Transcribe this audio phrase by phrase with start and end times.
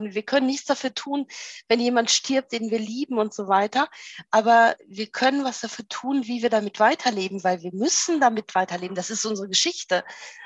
[0.00, 1.26] Wir können nichts dafür tun,
[1.68, 3.88] wenn jemand stirbt, den wir lieben und so weiter.
[4.30, 8.94] Aber wir können was dafür tun, wie wir damit weiterleben, weil wir müssen damit weiterleben.
[8.94, 10.04] Das ist unsere Geschichte.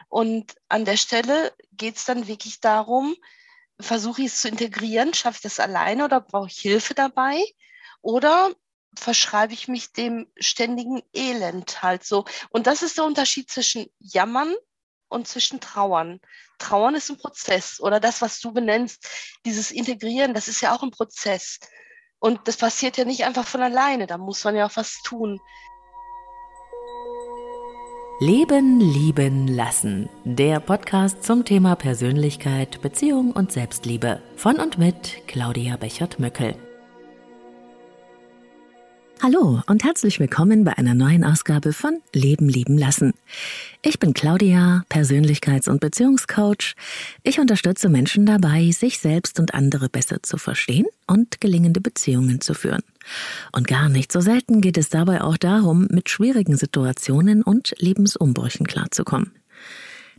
[0.08, 3.14] Und an der Stelle geht es dann wirklich darum,
[3.80, 7.42] versuche ich es zu integrieren, schaffe ich das alleine oder brauche ich Hilfe dabei?
[8.02, 8.52] Oder
[8.96, 12.24] verschreibe ich mich dem ständigen Elend halt so?
[12.50, 14.54] Und das ist der Unterschied zwischen Jammern
[15.14, 16.20] und zwischen Trauern.
[16.58, 19.08] Trauern ist ein Prozess oder das, was du benennst,
[19.46, 21.58] dieses Integrieren, das ist ja auch ein Prozess.
[22.18, 25.40] Und das passiert ja nicht einfach von alleine, da muss man ja auch was tun.
[28.20, 30.08] Leben, lieben, lassen.
[30.24, 34.22] Der Podcast zum Thema Persönlichkeit, Beziehung und Selbstliebe.
[34.36, 36.56] Von und mit Claudia Bechert-Möckel.
[39.24, 43.14] Hallo und herzlich willkommen bei einer neuen Ausgabe von Leben lieben lassen.
[43.80, 46.74] Ich bin Claudia, Persönlichkeits- und Beziehungscoach.
[47.22, 52.52] Ich unterstütze Menschen dabei, sich selbst und andere besser zu verstehen und gelingende Beziehungen zu
[52.52, 52.82] führen.
[53.50, 58.66] Und gar nicht so selten geht es dabei auch darum, mit schwierigen Situationen und Lebensumbrüchen
[58.66, 59.32] klarzukommen.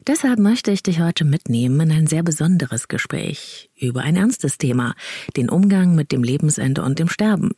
[0.07, 4.93] Deshalb möchte ich dich heute mitnehmen in ein sehr besonderes Gespräch über ein ernstes Thema,
[5.35, 7.51] den Umgang mit dem Lebensende und dem Sterben.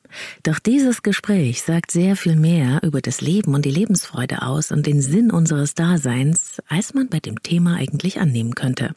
[0.44, 4.86] Doch dieses Gespräch sagt sehr viel mehr über das Leben und die Lebensfreude aus und
[4.86, 8.96] den Sinn unseres Daseins, als man bei dem Thema eigentlich annehmen könnte.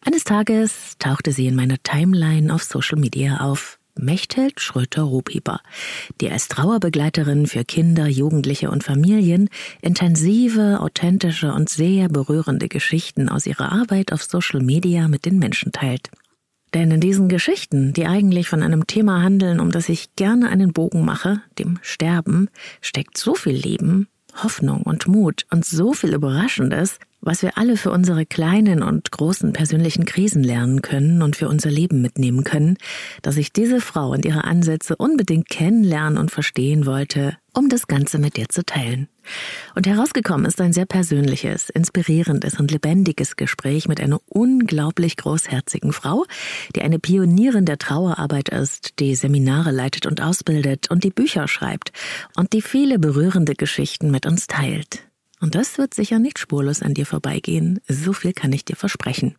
[0.00, 3.78] Eines Tages tauchte sie in meiner Timeline auf Social Media auf.
[3.98, 5.60] Mechthild Schröter-Ruhpieper,
[6.20, 9.48] die als Trauerbegleiterin für Kinder, Jugendliche und Familien
[9.82, 15.72] intensive, authentische und sehr berührende Geschichten aus ihrer Arbeit auf Social Media mit den Menschen
[15.72, 16.10] teilt.
[16.74, 20.72] Denn in diesen Geschichten, die eigentlich von einem Thema handeln, um das ich gerne einen
[20.72, 22.50] Bogen mache, dem Sterben,
[22.80, 24.08] steckt so viel Leben,
[24.42, 29.52] Hoffnung und Mut und so viel Überraschendes, was wir alle für unsere kleinen und großen
[29.52, 32.78] persönlichen Krisen lernen können und für unser Leben mitnehmen können,
[33.22, 38.18] dass ich diese Frau und ihre Ansätze unbedingt kennenlernen und verstehen wollte, um das Ganze
[38.18, 39.08] mit dir zu teilen.
[39.74, 46.24] Und herausgekommen ist ein sehr persönliches, inspirierendes und lebendiges Gespräch mit einer unglaublich großherzigen Frau,
[46.76, 51.90] die eine Pionierin der Trauerarbeit ist, die Seminare leitet und ausbildet und die Bücher schreibt
[52.36, 55.06] und die viele berührende Geschichten mit uns teilt.
[55.46, 59.36] Und das wird sicher nicht spurlos an dir vorbeigehen, so viel kann ich dir versprechen.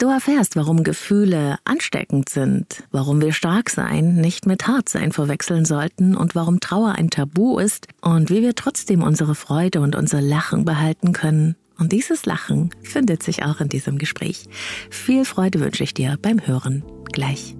[0.00, 5.64] Du erfährst, warum Gefühle ansteckend sind, warum wir stark sein nicht mit hart sein verwechseln
[5.64, 10.20] sollten und warum Trauer ein Tabu ist und wie wir trotzdem unsere Freude und unser
[10.20, 11.54] Lachen behalten können.
[11.78, 14.46] Und dieses Lachen findet sich auch in diesem Gespräch.
[14.90, 16.82] Viel Freude wünsche ich dir beim Hören.
[17.12, 17.54] Gleich.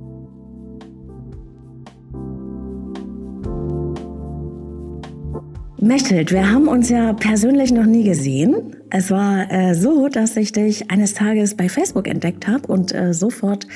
[5.80, 8.74] Mechthild, wir haben uns ja persönlich noch nie gesehen.
[8.90, 13.14] Es war äh, so, dass ich dich eines Tages bei Facebook entdeckt habe und äh,
[13.14, 13.68] sofort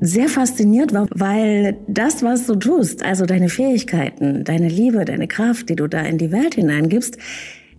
[0.00, 5.68] sehr fasziniert war, weil das, was du tust, also deine Fähigkeiten, deine Liebe, deine Kraft,
[5.68, 7.18] die du da in die Welt hineingibst,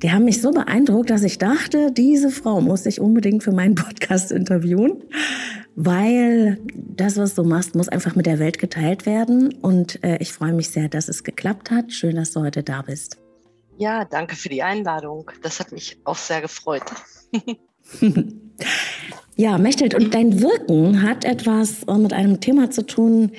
[0.03, 3.74] die haben mich so beeindruckt, dass ich dachte, diese Frau muss ich unbedingt für meinen
[3.74, 5.01] Podcast interviewen,
[5.75, 9.56] weil das, was du machst, muss einfach mit der Welt geteilt werden.
[9.56, 11.91] Und äh, ich freue mich sehr, dass es geklappt hat.
[11.91, 13.18] Schön, dass du heute da bist.
[13.78, 15.30] Ja, danke für die Einladung.
[15.44, 16.84] Das hat mich auch sehr gefreut.
[19.36, 23.34] ja, Mechthild, und dein Wirken hat etwas mit einem Thema zu tun,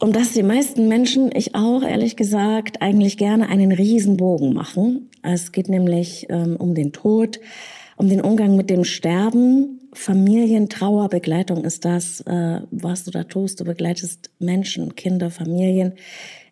[0.00, 5.10] um das die meisten Menschen, ich auch ehrlich gesagt, eigentlich gerne einen Riesenbogen machen.
[5.22, 7.38] Es geht nämlich ähm, um den Tod,
[7.96, 9.80] um den Umgang mit dem Sterben.
[9.92, 13.60] Familientrauer, Begleitung ist das, äh, was du da tust.
[13.60, 15.94] Du begleitest Menschen, Kinder, Familien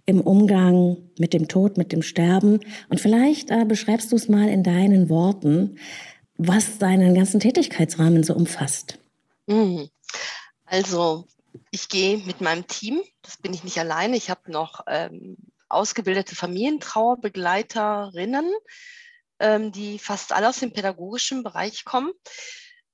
[0.04, 2.60] im Umgang mit dem Tod, mit dem Sterben.
[2.88, 5.78] Und vielleicht äh, beschreibst du es mal in deinen Worten,
[6.36, 8.98] was deinen ganzen Tätigkeitsrahmen so umfasst.
[9.46, 9.88] Mhm.
[10.64, 11.26] Also,
[11.70, 15.36] ich gehe mit meinem Team, das bin ich nicht alleine, ich habe noch ähm,
[15.68, 18.50] ausgebildete Familientrauerbegleiterinnen,
[19.38, 22.12] ähm, die fast alle aus dem pädagogischen Bereich kommen.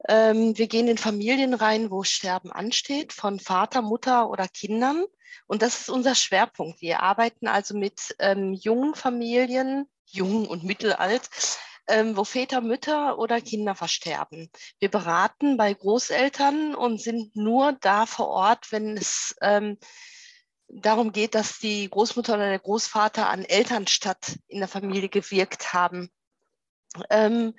[0.08, 5.04] Ähm, wir gehen in Familien rein, wo Sterben ansteht, von Vater, Mutter oder Kindern.
[5.46, 6.80] Und das ist unser Schwerpunkt.
[6.80, 11.28] Wir arbeiten also mit ähm, jungen Familien, jung und mittelalt,
[11.88, 14.50] ähm, wo Väter, Mütter oder Kinder versterben.
[14.78, 19.78] Wir beraten bei Großeltern und sind nur da vor Ort, wenn es ähm,
[20.68, 26.10] darum geht, dass die Großmutter oder der Großvater an Elternstadt in der Familie gewirkt haben.
[27.10, 27.54] Ähm,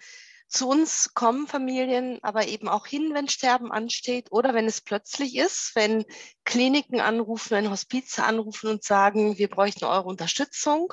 [0.49, 5.35] zu uns kommen Familien aber eben auch hin, wenn Sterben ansteht oder wenn es plötzlich
[5.37, 6.05] ist, wenn
[6.43, 10.91] Kliniken anrufen, wenn Hospize anrufen und sagen, wir bräuchten eure Unterstützung.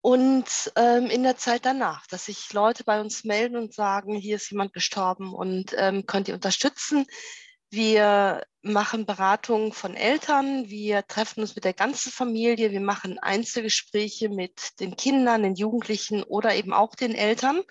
[0.00, 4.36] Und ähm, in der Zeit danach, dass sich Leute bei uns melden und sagen, hier
[4.36, 7.06] ist jemand gestorben und ähm, könnt ihr unterstützen.
[7.70, 14.28] Wir machen Beratungen von Eltern, wir treffen uns mit der ganzen Familie, wir machen Einzelgespräche
[14.28, 17.64] mit den Kindern, den Jugendlichen oder eben auch den Eltern.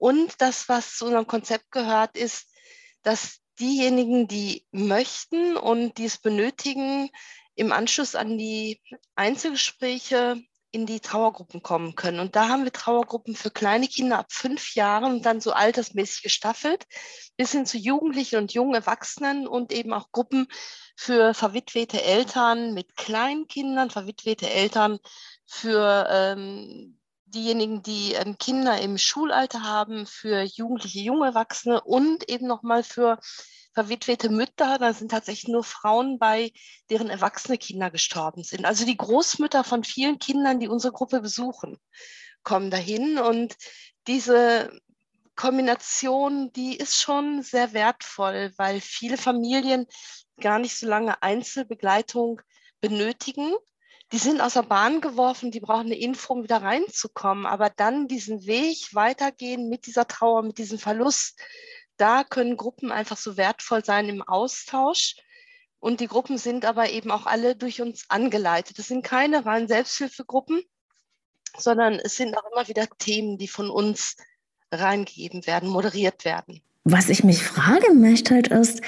[0.00, 2.48] Und das, was zu unserem Konzept gehört, ist,
[3.02, 7.10] dass diejenigen, die möchten und die es benötigen,
[7.54, 8.80] im Anschluss an die
[9.14, 12.18] Einzelgespräche in die Trauergruppen kommen können.
[12.18, 16.22] Und da haben wir Trauergruppen für kleine Kinder ab fünf Jahren und dann so altersmäßig
[16.22, 16.86] gestaffelt,
[17.36, 20.46] bis hin zu Jugendlichen und jungen Erwachsenen und eben auch Gruppen
[20.96, 24.98] für verwitwete Eltern mit kleinen Kindern, verwitwete Eltern
[25.44, 26.99] für ähm,
[27.30, 33.18] diejenigen, die ähm, Kinder im Schulalter haben, für Jugendliche, junge Erwachsene und eben nochmal für
[33.72, 36.52] verwitwete Mütter, da sind tatsächlich nur Frauen bei,
[36.90, 38.64] deren erwachsene Kinder gestorben sind.
[38.64, 41.78] Also die Großmütter von vielen Kindern, die unsere Gruppe besuchen,
[42.42, 43.56] kommen dahin und
[44.06, 44.70] diese
[45.36, 49.86] Kombination, die ist schon sehr wertvoll, weil viele Familien
[50.40, 52.42] gar nicht so lange Einzelbegleitung
[52.80, 53.54] benötigen.
[54.12, 58.08] Die sind aus der Bahn geworfen, die brauchen eine Info, um wieder reinzukommen, aber dann
[58.08, 61.38] diesen Weg weitergehen mit dieser Trauer, mit diesem Verlust,
[62.00, 65.16] da können Gruppen einfach so wertvoll sein im Austausch.
[65.80, 68.78] Und die Gruppen sind aber eben auch alle durch uns angeleitet.
[68.78, 70.62] Das sind keine rein Selbsthilfegruppen,
[71.58, 74.16] sondern es sind auch immer wieder Themen, die von uns
[74.72, 76.62] reingegeben werden, moderiert werden.
[76.84, 78.80] Was ich mich fragen möchte, ist,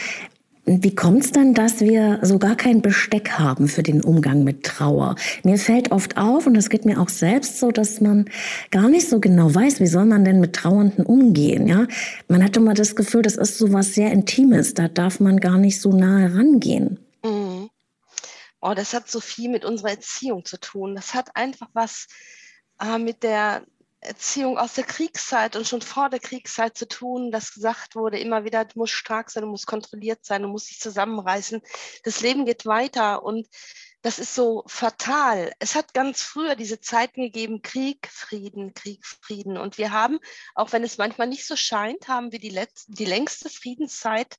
[0.64, 4.62] wie kommt es dann, dass wir so gar kein Besteck haben für den Umgang mit
[4.62, 5.16] Trauer?
[5.42, 8.26] Mir fällt oft auf, und das geht mir auch selbst so, dass man
[8.70, 11.66] gar nicht so genau weiß, wie soll man denn mit Trauernden umgehen.
[11.66, 11.88] Ja?
[12.28, 15.58] Man hat immer das Gefühl, das ist so was sehr Intimes, da darf man gar
[15.58, 17.00] nicht so nahe rangehen.
[17.24, 17.68] Mhm.
[18.60, 20.94] Oh, das hat so viel mit unserer Erziehung zu tun.
[20.94, 22.06] Das hat einfach was
[22.80, 23.62] äh, mit der
[24.02, 28.44] Erziehung aus der Kriegszeit und schon vor der Kriegszeit zu tun, dass gesagt wurde, immer
[28.44, 31.62] wieder, du musst stark sein, du musst kontrolliert sein, du musst dich zusammenreißen.
[32.02, 33.48] Das Leben geht weiter und
[34.02, 35.52] das ist so fatal.
[35.60, 39.56] Es hat ganz früher diese Zeiten gegeben, Krieg, Frieden, Krieg, Frieden.
[39.56, 40.18] Und wir haben,
[40.56, 44.36] auch wenn es manchmal nicht so scheint, haben wir die, letzte, die längste Friedenszeit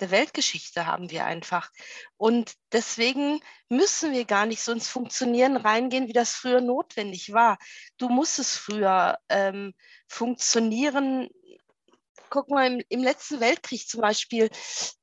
[0.00, 1.70] der Weltgeschichte haben wir einfach.
[2.16, 7.58] Und deswegen müssen wir gar nicht so ins Funktionieren reingehen, wie das früher notwendig war.
[7.98, 9.74] Du musstest früher ähm,
[10.08, 11.28] funktionieren
[12.36, 14.50] guck mal, im, im, letzten Weltkrieg zum Beispiel,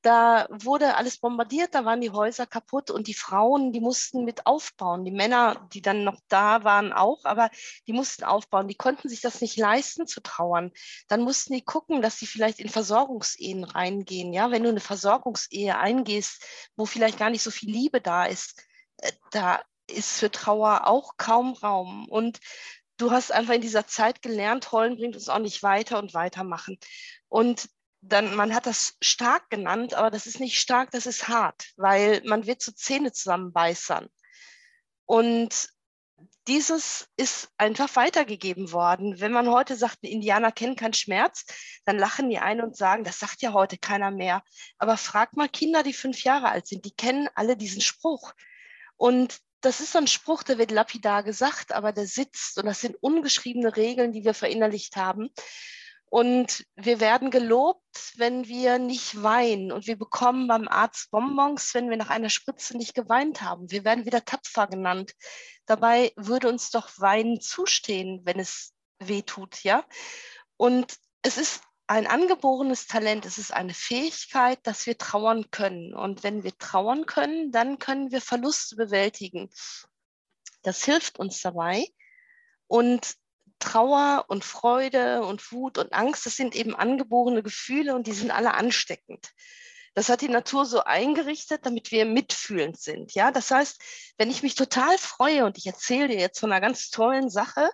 [0.04, 4.46] da wurde alles bombardiert, da waren die Häuser kaputt und die Frauen, die mussten mit
[4.46, 5.04] aufbauen.
[5.04, 7.50] Die Männer, die dann noch da waren, auch, aber
[7.88, 8.68] die mussten aufbauen.
[8.68, 10.72] Die konnten sich das nicht leisten zu trauern.
[11.08, 14.32] Dann mussten die gucken, dass sie vielleicht in Versorgungsehen reingehen.
[14.32, 16.46] Ja, wenn du eine Versorgungsehe eingehst,
[16.76, 18.64] wo vielleicht gar nicht so viel Liebe da ist,
[18.98, 22.08] äh, da ist für Trauer auch kaum Raum.
[22.08, 22.40] Und
[22.98, 26.78] du hast einfach in dieser Zeit gelernt, Heulen bringt uns auch nicht weiter und weitermachen.
[27.28, 27.70] Und
[28.02, 32.22] dann, man hat das stark genannt, aber das ist nicht stark, das ist hart, weil
[32.26, 34.10] man wird so Zähne zusammenbeißern.
[35.06, 35.70] Und
[36.48, 39.20] dieses ist einfach weitergegeben worden.
[39.22, 41.46] Wenn man heute sagt, ein Indianer kennt keinen Schmerz,
[41.86, 44.44] dann lachen die ein und sagen, das sagt ja heute keiner mehr.
[44.78, 48.34] Aber frag mal Kinder, die fünf Jahre alt sind, die kennen alle diesen Spruch.
[48.98, 52.82] Und das ist so ein Spruch, der wird lapidar gesagt, aber der sitzt und das
[52.82, 55.30] sind ungeschriebene Regeln, die wir verinnerlicht haben.
[56.14, 59.72] Und wir werden gelobt, wenn wir nicht weinen.
[59.72, 63.72] Und wir bekommen beim Arzt Bonbons, wenn wir nach einer Spritze nicht geweint haben.
[63.72, 65.14] Wir werden wieder tapfer genannt.
[65.66, 69.84] Dabei würde uns doch Weinen zustehen, wenn es weh tut, ja?
[70.56, 75.94] Und es ist ein angeborenes Talent, es ist eine Fähigkeit, dass wir trauern können.
[75.94, 79.50] Und wenn wir trauern können, dann können wir Verluste bewältigen.
[80.62, 81.86] Das hilft uns dabei.
[82.68, 83.16] Und
[83.60, 88.32] Trauer und Freude und Wut und Angst, das sind eben angeborene Gefühle und die sind
[88.32, 89.32] alle ansteckend.
[89.94, 93.14] Das hat die Natur so eingerichtet, damit wir mitfühlend sind.
[93.14, 93.82] Ja, das heißt,
[94.18, 97.70] wenn ich mich total freue und ich erzähle dir jetzt von einer ganz tollen Sache,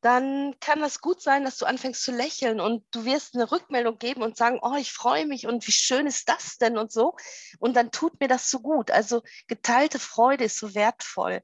[0.00, 3.98] dann kann das gut sein, dass du anfängst zu lächeln und du wirst eine Rückmeldung
[3.98, 7.16] geben und sagen, oh, ich freue mich und wie schön ist das denn und so.
[7.58, 8.90] Und dann tut mir das so gut.
[8.90, 11.42] Also geteilte Freude ist so wertvoll.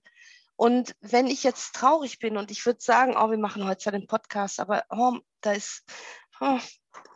[0.56, 3.92] Und wenn ich jetzt traurig bin und ich würde sagen, oh, wir machen heute zwar
[3.92, 5.82] den Podcast, aber oh, da ist,
[6.40, 6.60] oh,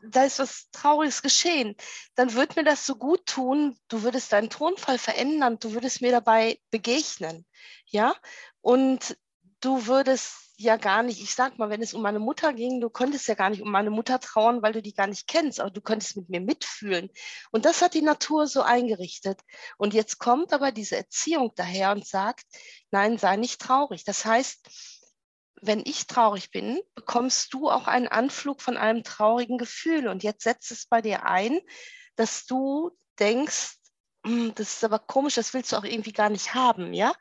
[0.03, 1.77] da ist was Trauriges geschehen,
[2.15, 6.11] dann würde mir das so gut tun, du würdest deinen Tonfall verändern, du würdest mir
[6.11, 7.47] dabei begegnen,
[7.87, 8.17] ja,
[8.63, 9.17] und
[9.61, 12.89] du würdest ja gar nicht, ich sag mal, wenn es um meine Mutter ging, du
[12.89, 15.71] konntest ja gar nicht um meine Mutter trauern, weil du die gar nicht kennst, aber
[15.71, 17.11] du könntest mit mir mitfühlen.
[17.51, 19.41] Und das hat die Natur so eingerichtet.
[19.77, 22.45] Und jetzt kommt aber diese Erziehung daher und sagt,
[22.91, 24.05] nein, sei nicht traurig.
[24.05, 24.67] Das heißt,
[25.61, 30.09] wenn ich traurig bin, bekommst du auch einen Anflug von einem traurigen Gefühl.
[30.09, 31.61] Und jetzt setzt es bei dir ein,
[32.17, 33.77] dass du denkst,
[34.25, 37.13] hm, das ist aber komisch, das willst du auch irgendwie gar nicht haben, ja?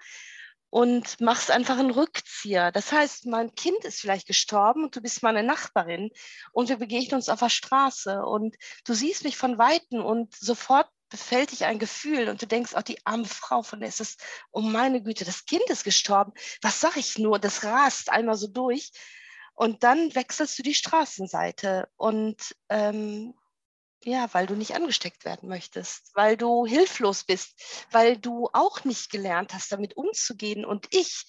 [0.76, 2.70] Und machst einfach einen Rückzieher.
[2.74, 6.10] Das heißt, mein Kind ist vielleicht gestorben und du bist meine Nachbarin
[6.52, 10.90] und wir begegnen uns auf der Straße und du siehst mich von Weitem und sofort
[11.08, 14.02] befällt dich ein Gefühl und du denkst, auch oh, die arme Frau, von der ist
[14.02, 14.18] es,
[14.52, 16.34] oh meine Güte, das Kind ist gestorben.
[16.62, 17.40] Was sag ich nur?
[17.40, 18.92] Das rast einmal so durch.
[19.54, 23.34] Und dann wechselst du die Straßenseite und ähm,
[24.06, 27.60] ja, weil du nicht angesteckt werden möchtest, weil du hilflos bist,
[27.90, 30.64] weil du auch nicht gelernt hast, damit umzugehen.
[30.64, 31.26] Und ich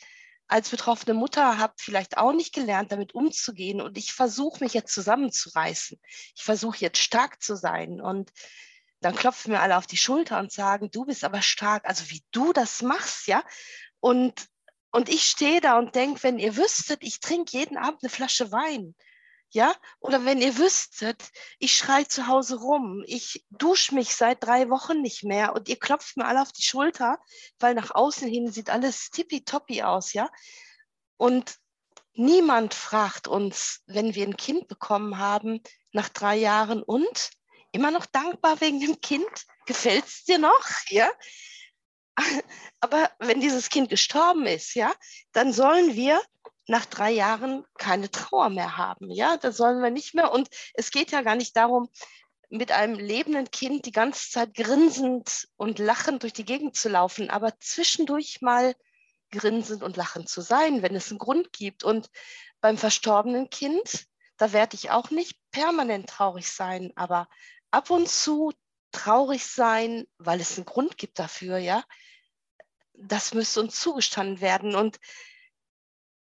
[0.46, 3.80] als betroffene Mutter habe vielleicht auch nicht gelernt, damit umzugehen.
[3.80, 5.98] Und ich versuche mich jetzt zusammenzureißen.
[6.36, 8.02] Ich versuche jetzt stark zu sein.
[8.02, 8.30] Und
[9.00, 12.24] dann klopfen mir alle auf die Schulter und sagen, du bist aber stark, also wie
[12.30, 13.42] du das machst, ja.
[14.00, 14.48] Und,
[14.92, 18.52] und ich stehe da und denke, wenn ihr wüsstet, ich trinke jeden Abend eine Flasche
[18.52, 18.94] Wein.
[19.50, 24.68] Ja, oder wenn ihr wüsstet, ich schreie zu Hause rum, ich dusche mich seit drei
[24.68, 27.18] Wochen nicht mehr und ihr klopft mir alle auf die Schulter,
[27.58, 30.28] weil nach außen hin sieht alles tippitoppi aus, ja.
[31.16, 31.56] Und
[32.12, 35.62] niemand fragt uns, wenn wir ein Kind bekommen haben,
[35.92, 37.30] nach drei Jahren und
[37.72, 39.46] immer noch dankbar wegen dem Kind?
[39.66, 40.64] Gefällt es dir noch?
[40.88, 41.10] Ja.
[42.80, 44.92] Aber wenn dieses Kind gestorben ist, ja,
[45.32, 46.20] dann sollen wir
[46.68, 49.10] nach drei Jahren keine Trauer mehr haben.
[49.10, 50.32] Ja, da sollen wir nicht mehr.
[50.32, 51.88] Und es geht ja gar nicht darum,
[52.48, 57.30] mit einem lebenden Kind die ganze Zeit grinsend und lachend durch die Gegend zu laufen,
[57.30, 58.74] aber zwischendurch mal
[59.30, 61.82] grinsend und lachend zu sein, wenn es einen Grund gibt.
[61.84, 62.08] Und
[62.60, 64.06] beim verstorbenen Kind,
[64.36, 67.28] da werde ich auch nicht permanent traurig sein, aber
[67.70, 68.52] ab und zu
[68.92, 71.84] traurig sein, weil es einen Grund gibt dafür, ja.
[72.94, 74.74] Das müsste uns zugestanden werden.
[74.74, 74.98] Und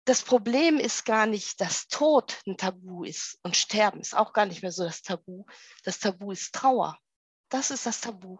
[0.06, 4.46] das Problem ist gar nicht, dass Tod ein Tabu ist und Sterben ist auch gar
[4.46, 5.46] nicht mehr so das Tabu.
[5.84, 6.98] Das Tabu ist Trauer.
[7.50, 8.38] Das ist das Tabu.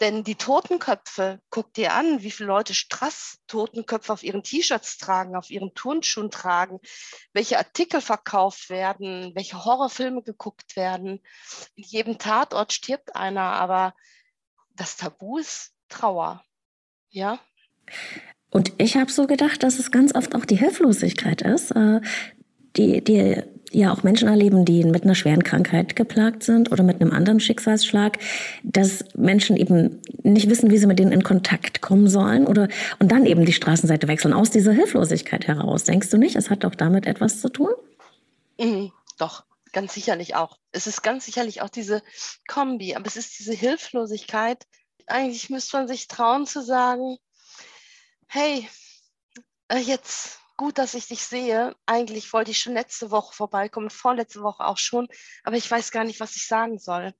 [0.00, 5.36] Denn die Totenköpfe, guck dir an, wie viele Leute Strass Totenköpfe auf ihren T-Shirts tragen,
[5.36, 6.80] auf ihren Turnschuhen tragen,
[7.32, 11.20] welche Artikel verkauft werden, welche Horrorfilme geguckt werden.
[11.74, 13.94] In jedem Tatort stirbt einer, aber
[14.70, 16.42] das Tabu ist Trauer.
[17.10, 17.38] Ja.
[18.54, 22.00] Und ich habe so gedacht, dass es ganz oft auch die Hilflosigkeit ist, äh,
[22.76, 23.42] die, die
[23.72, 27.40] ja auch Menschen erleben, die mit einer schweren Krankheit geplagt sind oder mit einem anderen
[27.40, 28.16] Schicksalsschlag,
[28.62, 32.68] dass Menschen eben nicht wissen, wie sie mit denen in Kontakt kommen sollen oder
[33.00, 35.82] und dann eben die Straßenseite wechseln aus dieser Hilflosigkeit heraus.
[35.82, 37.72] Denkst du nicht, es hat doch damit etwas zu tun?
[38.60, 39.42] Mhm, doch,
[39.72, 40.58] ganz sicherlich auch.
[40.70, 42.04] Es ist ganz sicherlich auch diese
[42.46, 44.64] Kombi, aber es ist diese Hilflosigkeit.
[45.08, 47.18] Eigentlich müsste man sich trauen zu sagen,
[48.28, 48.68] hey,
[49.68, 51.74] äh, jetzt gut, dass ich dich sehe.
[51.86, 55.08] Eigentlich wollte ich schon letzte Woche vorbeikommen, vorletzte Woche auch schon,
[55.42, 57.12] aber ich weiß gar nicht, was ich sagen soll.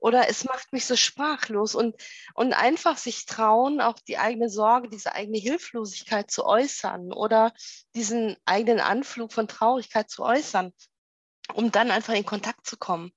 [0.00, 1.96] Oder es macht mich so sprachlos und,
[2.34, 7.52] und einfach sich trauen, auch die eigene Sorge, diese eigene Hilflosigkeit zu äußern oder
[7.94, 10.72] diesen eigenen Anflug von Traurigkeit zu äußern,
[11.54, 13.12] um dann einfach in Kontakt zu kommen.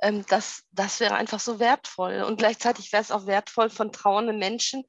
[0.00, 2.22] Ähm, das, das wäre einfach so wertvoll.
[2.22, 4.84] Und gleichzeitig wäre es auch wertvoll von trauernden Menschen,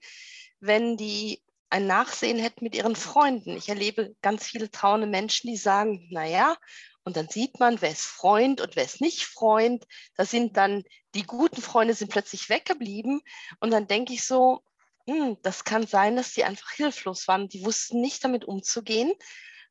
[0.59, 1.43] wenn die
[1.73, 3.57] ein Nachsehen hätten mit ihren Freunden.
[3.57, 6.55] Ich erlebe ganz viele trauernde Menschen, die sagen, naja,
[7.03, 9.83] und dann sieht man, wer ist Freund und wer ist nicht Freund.
[10.15, 10.83] Da sind dann
[11.15, 13.21] die guten Freunde sind plötzlich weggeblieben.
[13.59, 14.61] Und dann denke ich so,
[15.07, 17.49] hm, das kann sein, dass die einfach hilflos waren.
[17.49, 19.11] Die wussten nicht damit umzugehen.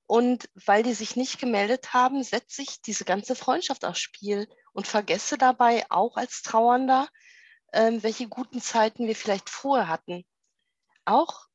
[0.06, 4.88] Und weil die sich nicht gemeldet haben, setze ich diese ganze Freundschaft aufs Spiel und
[4.88, 7.08] vergesse dabei auch als Trauernder,
[7.72, 10.24] ähm, welche guten Zeiten wir vielleicht vorher hatten.
[11.04, 11.46] Auch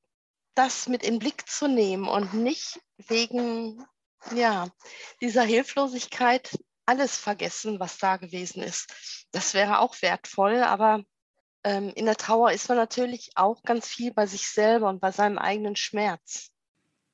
[0.58, 3.86] das mit in den Blick zu nehmen und nicht wegen
[4.36, 4.68] ja,
[5.22, 9.28] dieser Hilflosigkeit alles vergessen, was da gewesen ist.
[9.32, 11.04] Das wäre auch wertvoll, aber
[11.64, 15.12] ähm, in der Trauer ist man natürlich auch ganz viel bei sich selber und bei
[15.12, 16.50] seinem eigenen Schmerz.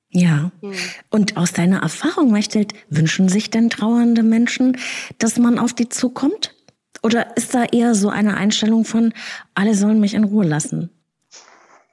[0.10, 0.52] Ja.
[0.62, 0.76] Hm.
[1.10, 4.78] Und aus deiner Erfahrung, Mechtelt, wünschen sich denn trauernde Menschen,
[5.18, 6.56] dass man auf die zukommt?
[7.02, 9.14] Oder ist da eher so eine Einstellung von,
[9.56, 10.92] alle sollen mich in Ruhe lassen?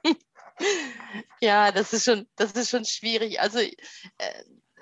[1.41, 3.39] Ja, das ist schon, das ist schon schwierig.
[3.39, 3.71] Also äh,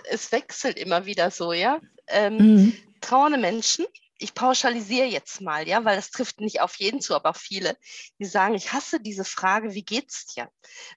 [0.10, 1.80] es wechselt immer wieder so, ja.
[2.08, 2.78] Ähm, mhm.
[3.02, 3.86] Trauernde Menschen,
[4.18, 7.78] ich pauschalisiere jetzt mal, ja, weil das trifft nicht auf jeden zu, aber auf viele,
[8.20, 10.50] die sagen, ich hasse diese Frage, wie geht's dir?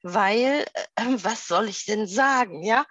[0.02, 2.84] Weil, äh, was soll ich denn sagen, ja?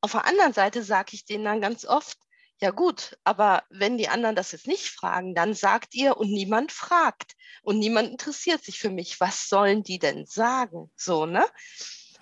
[0.00, 2.18] Auf der anderen Seite sage ich denen dann ganz oft,
[2.60, 6.70] ja gut, aber wenn die anderen das jetzt nicht fragen, dann sagt ihr und niemand
[6.70, 9.18] fragt und niemand interessiert sich für mich.
[9.18, 10.90] Was sollen die denn sagen?
[10.94, 11.44] So, ne?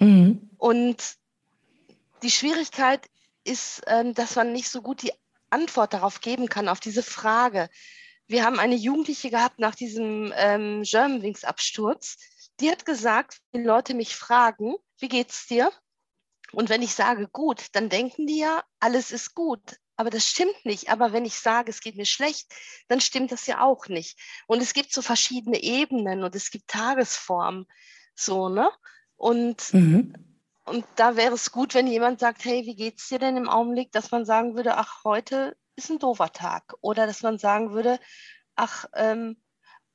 [0.02, 0.50] Mhm.
[0.58, 1.16] Und
[2.22, 3.08] die Schwierigkeit
[3.44, 5.12] ist, ähm, dass man nicht so gut die
[5.50, 7.68] Antwort darauf geben kann, auf diese Frage,
[8.26, 12.16] wir haben eine Jugendliche gehabt nach diesem ähm, Germanwings-Absturz.
[12.60, 15.70] Die hat gesagt, wenn Leute mich fragen, wie geht's dir?
[16.52, 19.76] Und wenn ich sage gut, dann denken die ja, alles ist gut.
[19.96, 20.90] Aber das stimmt nicht.
[20.90, 22.52] Aber wenn ich sage, es geht mir schlecht,
[22.88, 24.18] dann stimmt das ja auch nicht.
[24.46, 27.66] Und es gibt so verschiedene Ebenen und es gibt Tagesformen.
[28.14, 28.70] So, ne?
[29.22, 30.14] Und, mhm.
[30.64, 33.92] und da wäre es gut, wenn jemand sagt, hey, wie geht's dir denn im Augenblick,
[33.92, 36.74] dass man sagen würde, ach, heute ist ein doofer Tag.
[36.80, 38.00] Oder dass man sagen würde,
[38.56, 39.36] ach, ähm,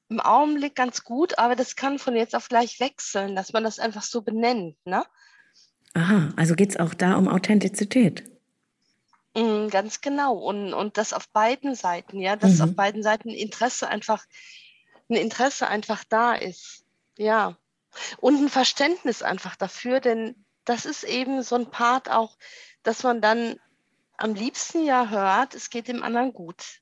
[0.08, 3.80] im Augenblick ganz gut, aber das kann von jetzt auf gleich wechseln, dass man das
[3.80, 4.78] einfach so benennt.
[4.86, 5.04] Ne?
[5.94, 8.24] Aha, also geht es auch da um Authentizität.
[9.36, 10.38] Mm, ganz genau.
[10.38, 12.62] Und, und das auf beiden Seiten, ja, dass mhm.
[12.62, 14.26] auf beiden Seiten Interesse einfach,
[15.10, 16.86] ein Interesse einfach da ist.
[17.18, 17.58] Ja.
[18.18, 22.38] Und ein Verständnis einfach dafür, denn das ist eben so ein Part auch,
[22.84, 23.60] dass man dann
[24.18, 26.82] am liebsten ja hört, es geht dem anderen gut.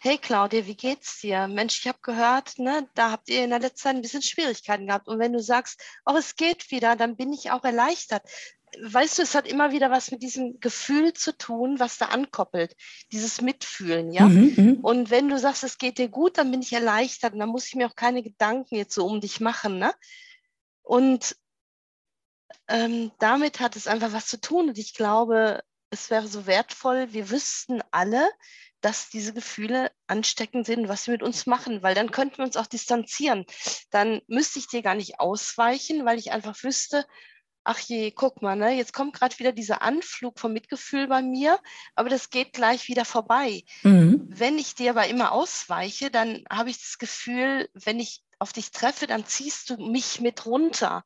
[0.00, 1.48] Hey Claudia, wie geht's dir?
[1.48, 4.86] Mensch, ich habe gehört, ne, da habt ihr in der letzten Zeit ein bisschen Schwierigkeiten
[4.86, 5.08] gehabt.
[5.08, 8.22] Und wenn du sagst, oh, es geht wieder, dann bin ich auch erleichtert.
[8.82, 12.74] Weißt du, es hat immer wieder was mit diesem Gefühl zu tun, was da ankoppelt,
[13.12, 14.24] dieses Mitfühlen, ja.
[14.24, 17.38] Mhm, mhm, und wenn du sagst, es geht dir gut, dann bin ich erleichtert und
[17.38, 19.94] dann muss ich mir auch keine Gedanken jetzt so um dich machen, ne?
[20.86, 21.36] Und
[22.68, 24.68] ähm, damit hat es einfach was zu tun.
[24.68, 28.30] Und ich glaube, es wäre so wertvoll, wir wüssten alle,
[28.80, 32.56] dass diese Gefühle ansteckend sind, was sie mit uns machen, weil dann könnten wir uns
[32.56, 33.46] auch distanzieren.
[33.90, 37.04] Dann müsste ich dir gar nicht ausweichen, weil ich einfach wüsste,
[37.66, 41.58] ach je, guck mal, ne, jetzt kommt gerade wieder dieser Anflug vom Mitgefühl bei mir,
[41.96, 43.64] aber das geht gleich wieder vorbei.
[43.82, 44.24] Mhm.
[44.28, 48.70] Wenn ich dir aber immer ausweiche, dann habe ich das Gefühl, wenn ich auf dich
[48.70, 51.04] treffe, dann ziehst du mich mit runter.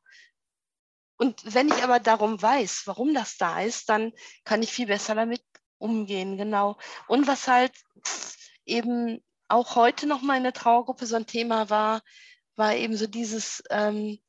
[1.17, 4.11] Und wenn ich aber darum weiß, warum das da ist, dann
[4.43, 5.43] kann ich viel besser damit
[5.79, 6.77] umgehen, genau.
[7.07, 7.73] Und was halt
[8.65, 12.01] eben auch heute noch mal in der Trauergruppe so ein Thema war,
[12.55, 14.19] war eben so dieses, ähm,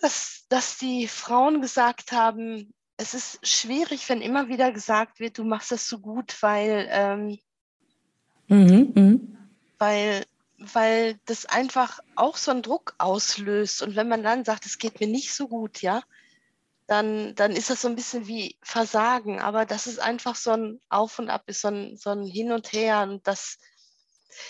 [0.00, 5.44] dass, dass die Frauen gesagt haben, es ist schwierig, wenn immer wieder gesagt wird, du
[5.44, 7.38] machst das so gut, weil, ähm,
[8.48, 9.20] mhm, mh.
[9.78, 10.24] weil
[10.58, 13.80] weil das einfach auch so einen Druck auslöst.
[13.82, 16.02] Und wenn man dann sagt, es geht mir nicht so gut, ja,
[16.86, 19.40] dann, dann ist das so ein bisschen wie Versagen.
[19.40, 22.50] Aber das ist einfach so ein Auf und Ab, ist so ein, so ein Hin
[22.50, 23.58] und Her und das,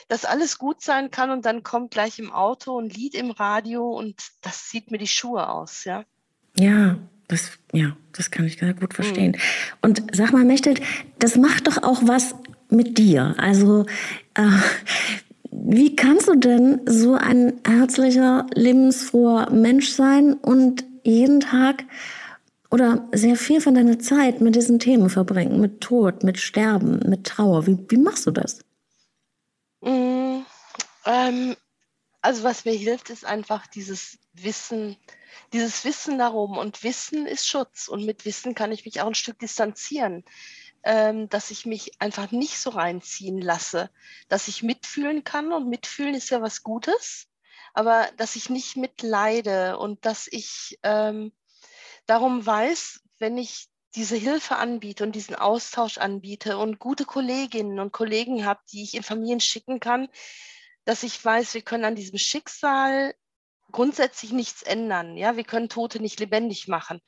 [0.09, 3.89] dass alles gut sein kann und dann kommt gleich im Auto ein Lied im Radio
[3.91, 6.05] und das zieht mir die Schuhe aus, ja.
[6.59, 9.33] Ja, das, ja, das kann ich sehr gut verstehen.
[9.33, 9.39] Mhm.
[9.83, 10.81] Und sag mal, Mechtet,
[11.19, 12.35] das macht doch auch was
[12.71, 13.35] mit dir.
[13.39, 13.87] Also
[14.35, 14.51] äh,
[15.51, 21.85] wie kannst du denn so ein herzlicher, lebensfroher Mensch sein und jeden Tag
[22.71, 27.25] oder sehr viel von deiner Zeit mit diesen Themen verbringen, mit Tod, mit Sterben, mit
[27.25, 27.67] Trauer?
[27.67, 28.61] Wie, wie machst du das?
[29.81, 30.43] Mm,
[31.05, 31.57] ähm,
[32.21, 34.97] also was mir hilft, ist einfach dieses Wissen,
[35.53, 36.59] dieses Wissen darum.
[36.59, 37.89] Und Wissen ist Schutz.
[37.89, 40.25] Und mit Wissen kann ich mich auch ein Stück distanzieren
[40.85, 43.91] ähm, dass ich mich einfach nicht so reinziehen lasse,
[44.29, 47.27] dass ich mitfühlen kann und mitfühlen ist ja was Gutes,
[47.75, 51.33] aber dass ich nicht mitleide und dass ich ähm,
[52.07, 57.93] darum weiß, wenn ich diese Hilfe anbiete und diesen Austausch anbiete und gute Kolleginnen und
[57.93, 60.09] Kollegen habe, die ich in Familien schicken kann,
[60.85, 63.15] dass ich weiß, wir können an diesem Schicksal
[63.73, 65.17] grundsätzlich nichts ändern.
[65.17, 67.01] Ja, wir können Tote nicht lebendig machen.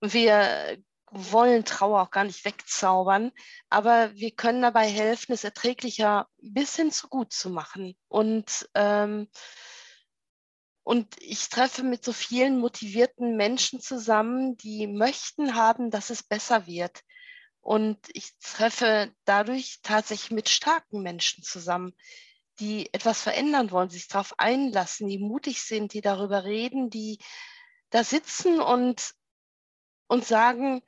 [0.00, 0.78] Wir
[1.10, 3.32] wollen Trauer auch gar nicht wegzaubern,
[3.70, 7.96] aber wir können dabei helfen, es erträglicher bis hin zu gut zu machen.
[8.08, 9.28] Und, ähm,
[10.88, 16.66] und ich treffe mit so vielen motivierten Menschen zusammen, die möchten haben, dass es besser
[16.66, 17.02] wird.
[17.60, 21.92] Und ich treffe dadurch tatsächlich mit starken Menschen zusammen,
[22.58, 27.18] die etwas verändern wollen, sich darauf einlassen, die mutig sind, die darüber reden, die
[27.90, 29.12] da sitzen und,
[30.06, 30.80] und sagen,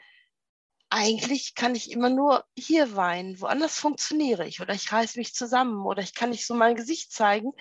[0.91, 5.87] eigentlich kann ich immer nur hier weinen, woanders funktioniere ich oder ich reiße mich zusammen
[5.87, 7.53] oder ich kann nicht so mein Gesicht zeigen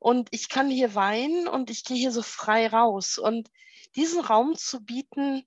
[0.00, 3.18] und ich kann hier weinen und ich gehe hier so frei raus.
[3.18, 3.48] Und
[3.94, 5.46] diesen Raum zu bieten,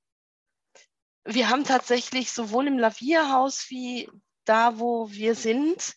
[1.26, 4.10] wir haben tatsächlich sowohl im Lavierhaus wie
[4.46, 5.96] da, wo wir sind,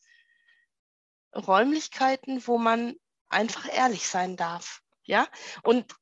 [1.36, 2.96] Räumlichkeiten, wo man
[3.28, 4.82] einfach ehrlich sein darf.
[5.04, 5.28] Ja,
[5.62, 5.94] und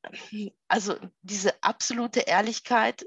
[0.67, 3.05] also diese absolute Ehrlichkeit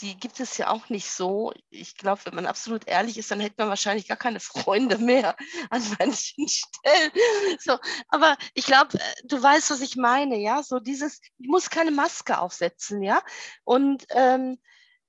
[0.00, 1.52] die gibt es ja auch nicht so.
[1.70, 5.36] Ich glaube, wenn man absolut ehrlich ist, dann hätte man wahrscheinlich gar keine Freunde mehr
[5.70, 7.12] an manchen Stellen.
[7.60, 7.78] So,
[8.08, 10.62] aber ich glaube, äh, du weißt, was ich meine, ja.
[10.62, 13.22] So dieses, ich muss keine Maske aufsetzen, ja.
[13.64, 14.58] Und ähm,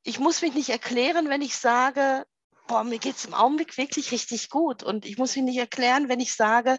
[0.03, 2.25] ich muss mich nicht erklären, wenn ich sage,
[2.67, 4.83] boah, mir geht es im Augenblick wirklich richtig gut.
[4.83, 6.77] Und ich muss mich nicht erklären, wenn ich sage,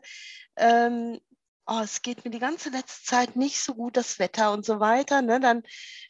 [0.57, 1.21] ähm,
[1.67, 4.81] oh, es geht mir die ganze letzte Zeit nicht so gut, das Wetter und so
[4.81, 5.23] weiter.
[5.23, 5.41] Ne?
[5.41, 5.63] Dann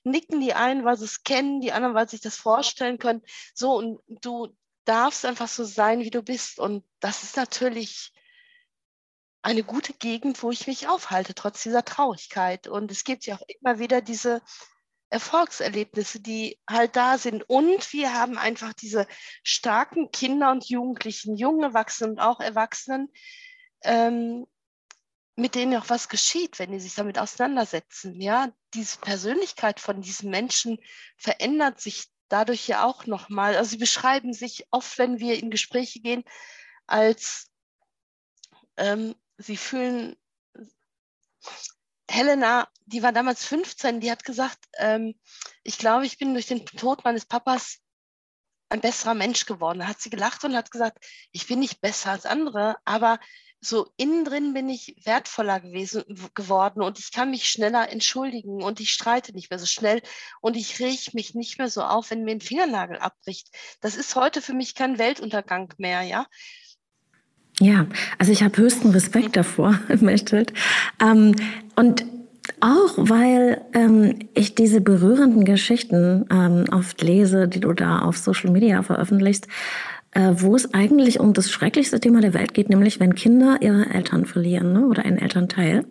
[0.05, 3.23] nicken die einen, weil sie es kennen, die anderen, weil sie sich das vorstellen können.
[3.55, 6.59] So, und du darfst einfach so sein, wie du bist.
[6.59, 8.13] Und das ist natürlich
[9.43, 12.69] eine gute Gegend, wo ich mich aufhalte, trotz dieser Traurigkeit.
[12.69, 14.43] Und es gibt ja auch immer wieder diese
[15.09, 17.49] Erfolgserlebnisse, die halt da sind.
[17.49, 19.07] Und wir haben einfach diese
[19.43, 23.13] starken Kinder und Jugendlichen, jungen Erwachsenen und auch Erwachsenen,
[23.83, 24.47] ähm,
[25.37, 28.21] mit denen auch was geschieht, wenn die sich damit auseinandersetzen.
[28.21, 30.79] Ja, diese Persönlichkeit von diesen Menschen
[31.19, 33.55] verändert sich dadurch ja auch nochmal.
[33.55, 36.25] Also sie beschreiben sich oft, wenn wir in Gespräche gehen,
[36.87, 37.51] als
[38.79, 40.17] ähm, sie fühlen,
[42.09, 45.19] Helena, die war damals 15, die hat gesagt, ähm,
[45.65, 47.81] ich glaube, ich bin durch den Tod meines Papas
[48.69, 49.81] ein besserer Mensch geworden.
[49.81, 53.19] Da hat sie gelacht und hat gesagt, ich bin nicht besser als andere, aber
[53.61, 58.81] so innen drin bin ich wertvoller gewesen, geworden und ich kann mich schneller entschuldigen und
[58.81, 60.03] ich streite nicht mehr so schnell
[60.41, 63.49] und ich rieche mich nicht mehr so auf, wenn mir ein Fingernagel abbricht.
[63.81, 66.27] Das ist heute für mich kein Weltuntergang mehr, ja.
[67.59, 67.87] Ja,
[68.19, 70.53] also ich habe höchsten Respekt davor, Mechthild.
[71.01, 71.35] Ähm,
[71.75, 72.05] und
[72.61, 78.51] auch weil ähm, ich diese berührenden Geschichten ähm, oft lese, die du da auf Social
[78.51, 79.49] Media veröffentlichst,
[80.17, 84.25] wo es eigentlich um das schrecklichste Thema der Welt geht, nämlich wenn Kinder ihre Eltern
[84.25, 85.85] verlieren ne, oder einen Elternteil.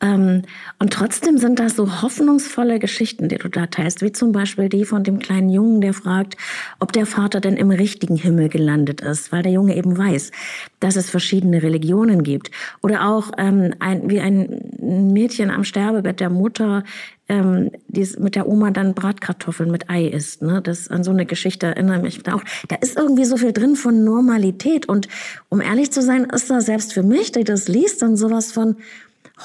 [0.00, 0.42] Ähm,
[0.78, 4.84] und trotzdem sind das so hoffnungsvolle Geschichten, die du da teilst, wie zum Beispiel die
[4.84, 6.36] von dem kleinen Jungen, der fragt,
[6.80, 10.32] ob der Vater denn im richtigen Himmel gelandet ist, weil der Junge eben weiß,
[10.80, 12.50] dass es verschiedene Religionen gibt.
[12.82, 16.84] Oder auch ähm, ein, wie ein Mädchen am Sterbebett der Mutter
[17.28, 20.42] ähm, die mit der Oma dann Bratkartoffeln mit Ei isst.
[20.42, 20.62] Ne?
[20.62, 22.42] Das an so eine Geschichte erinnere mich auch.
[22.68, 24.88] Da ist irgendwie so viel drin von Normalität.
[24.88, 25.08] Und
[25.48, 28.76] um ehrlich zu sein, ist da selbst für mich, die das liest, dann sowas von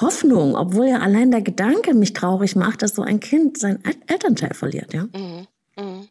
[0.00, 4.54] Hoffnung, obwohl ja allein der Gedanke mich traurig macht, dass so ein Kind sein Elternteil
[4.54, 5.04] verliert, ja.
[5.12, 5.46] Mhm.
[5.76, 6.08] Mhm.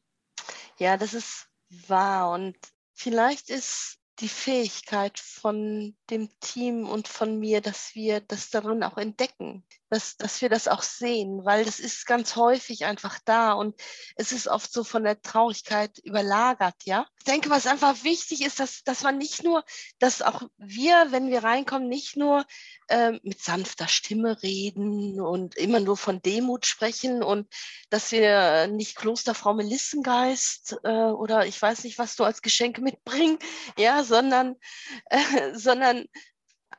[0.78, 1.48] Ja, das ist
[1.88, 2.32] wahr.
[2.32, 2.56] Und
[2.94, 8.98] vielleicht ist die Fähigkeit von dem Team und von mir, dass wir das darin auch
[8.98, 13.76] entdecken, dass, dass wir das auch sehen, weil das ist ganz häufig einfach da und
[14.16, 17.06] es ist oft so von der Traurigkeit überlagert, ja.
[17.20, 19.66] Ich denke, was einfach wichtig ist, dass, dass man nicht nur,
[20.00, 22.46] dass auch wir, wenn wir reinkommen, nicht nur
[22.88, 27.54] äh, mit sanfter Stimme reden und immer nur von Demut sprechen und
[27.90, 33.40] dass wir nicht Klosterfrau Melissengeist äh, oder ich weiß nicht, was du als Geschenke mitbringen,
[33.78, 34.56] ja, sondern,
[35.10, 35.20] äh,
[35.54, 36.06] sondern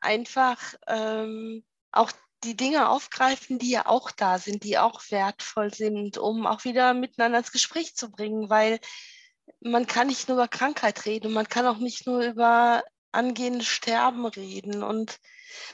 [0.01, 2.11] einfach ähm, auch
[2.45, 6.95] die Dinge aufgreifen, die ja auch da sind, die auch wertvoll sind, um auch wieder
[6.95, 8.81] miteinander ins Gespräch zu bringen, weil
[9.61, 14.27] man kann nicht nur über Krankheit reden, man kann auch nicht nur über angehendes Sterben
[14.27, 14.83] reden.
[14.83, 15.19] Und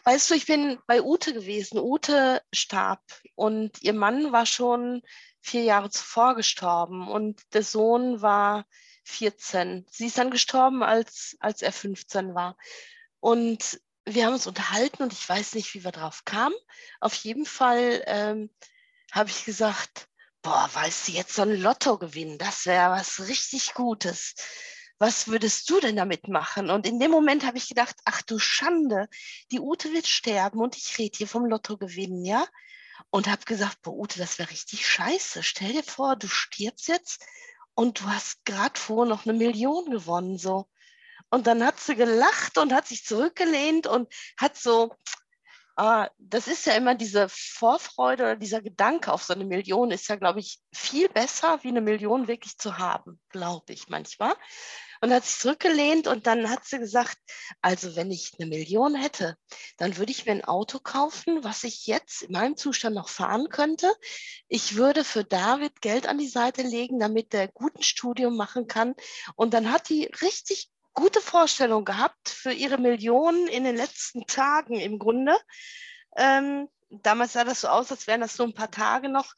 [0.04, 1.78] weißt du, ich bin bei Ute gewesen.
[1.78, 3.02] Ute starb
[3.34, 5.02] und ihr Mann war schon
[5.40, 8.66] vier Jahre zuvor gestorben und der Sohn war
[9.04, 9.86] 14.
[9.90, 12.56] Sie ist dann gestorben, als, als er 15 war.
[13.20, 13.80] Und
[14.14, 16.54] wir haben uns unterhalten und ich weiß nicht, wie wir drauf kamen.
[17.00, 18.50] Auf jeden Fall ähm,
[19.12, 20.08] habe ich gesagt,
[20.42, 24.34] boah, weißt du, jetzt so ein Lotto gewinnen, das wäre was richtig Gutes.
[24.98, 26.70] Was würdest du denn damit machen?
[26.70, 29.08] Und in dem Moment habe ich gedacht, ach du Schande,
[29.52, 32.46] die Ute wird sterben und ich rede hier vom Lotto gewinnen, ja?
[33.10, 35.44] Und habe gesagt, boah, Ute, das wäre richtig scheiße.
[35.44, 37.24] Stell dir vor, du stirbst jetzt
[37.74, 40.68] und du hast gerade vor noch eine Million gewonnen, so.
[41.30, 44.94] Und dann hat sie gelacht und hat sich zurückgelehnt und hat so,
[45.78, 50.08] ah, das ist ja immer diese Vorfreude oder dieser Gedanke auf so eine Million ist
[50.08, 54.34] ja, glaube ich, viel besser, wie eine Million wirklich zu haben, glaube ich manchmal.
[55.00, 57.16] Und hat sich zurückgelehnt und dann hat sie gesagt,
[57.62, 59.36] also wenn ich eine Million hätte,
[59.76, 63.48] dann würde ich mir ein Auto kaufen, was ich jetzt in meinem Zustand noch fahren
[63.48, 63.92] könnte.
[64.48, 68.96] Ich würde für David Geld an die Seite legen, damit er guten Studium machen kann.
[69.36, 74.74] Und dann hat die richtig gute Vorstellung gehabt für ihre Millionen in den letzten Tagen
[74.74, 75.36] im Grunde.
[76.16, 79.34] Ähm, damals sah das so aus, als wären das so ein paar Tage noch.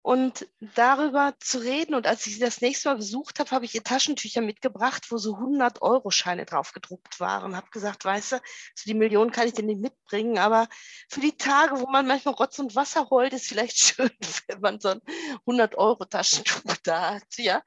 [0.00, 3.74] Und darüber zu reden, und als ich sie das nächste Mal besucht habe, habe ich
[3.74, 7.54] ihr Taschentücher mitgebracht, wo so 100-Euro-Scheine drauf gedruckt waren.
[7.54, 8.36] Habe gesagt, weißt du,
[8.74, 10.68] so die Millionen kann ich dir nicht mitbringen, aber
[11.10, 14.10] für die Tage, wo man manchmal Rotz und Wasser heult, ist vielleicht schön,
[14.46, 15.00] wenn man so ein
[15.46, 17.36] 100-Euro-Taschentuch da hat.
[17.36, 17.62] Ja?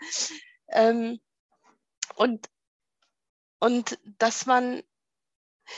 [0.69, 1.19] Ähm,
[2.15, 2.49] und
[3.61, 4.81] und dass man,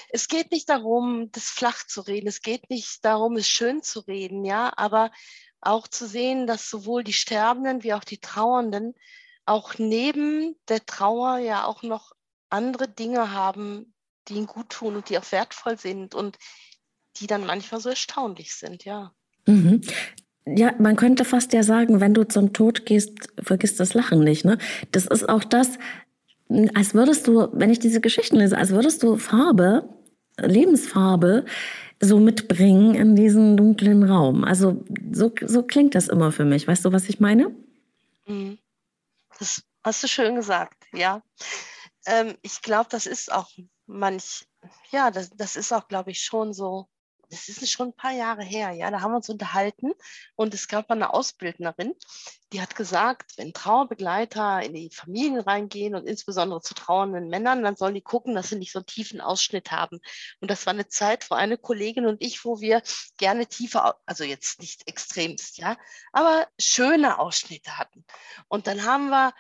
[0.10, 4.00] es geht nicht darum, das flach zu reden, es geht nicht darum, es schön zu
[4.00, 5.12] reden, ja, aber
[5.62, 8.96] auch zu sehen, dass sowohl die Sterbenden wie auch die Trauernden
[9.46, 12.14] auch neben der Trauer ja auch noch
[12.50, 13.94] andere Dinge haben,
[14.28, 16.38] die ihnen gut tun und die auch wertvoll sind und
[17.18, 19.14] die dann manchmal so erstaunlich sind, ja.
[19.46, 19.82] Mhm.
[20.46, 24.44] Ja, man könnte fast ja sagen, wenn du zum Tod gehst, vergiss das Lachen nicht.
[24.44, 24.58] Ne?
[24.92, 25.78] Das ist auch das,
[26.74, 29.90] als würdest du, wenn ich diese Geschichten lese, als würdest du Farbe,
[30.38, 31.46] Lebensfarbe
[32.00, 34.44] so mitbringen in diesen dunklen Raum.
[34.44, 36.68] Also so, so klingt das immer für mich.
[36.68, 37.56] Weißt du, was ich meine?
[38.26, 38.58] Mhm.
[39.40, 41.22] Das hast du schön gesagt, ja.
[42.06, 43.50] Ähm, ich glaube, das ist auch
[43.86, 44.46] manch,
[44.92, 46.88] ja, das, das ist auch, glaube ich, schon so
[47.34, 49.92] das ist schon ein paar Jahre her, ja, da haben wir uns unterhalten
[50.36, 51.94] und es gab eine Ausbildnerin,
[52.54, 57.76] die hat gesagt, wenn Trauerbegleiter in die Familien reingehen und insbesondere zu trauernden Männern, dann
[57.76, 60.00] sollen die gucken, dass sie nicht so einen tiefen Ausschnitt haben.
[60.40, 62.84] Und das war eine Zeit, wo eine Kollegin und ich, wo wir
[63.18, 65.78] gerne tiefe, also jetzt nicht extremst, ja,
[66.12, 68.06] aber schöne Ausschnitte hatten.
[68.48, 69.34] Und dann haben wir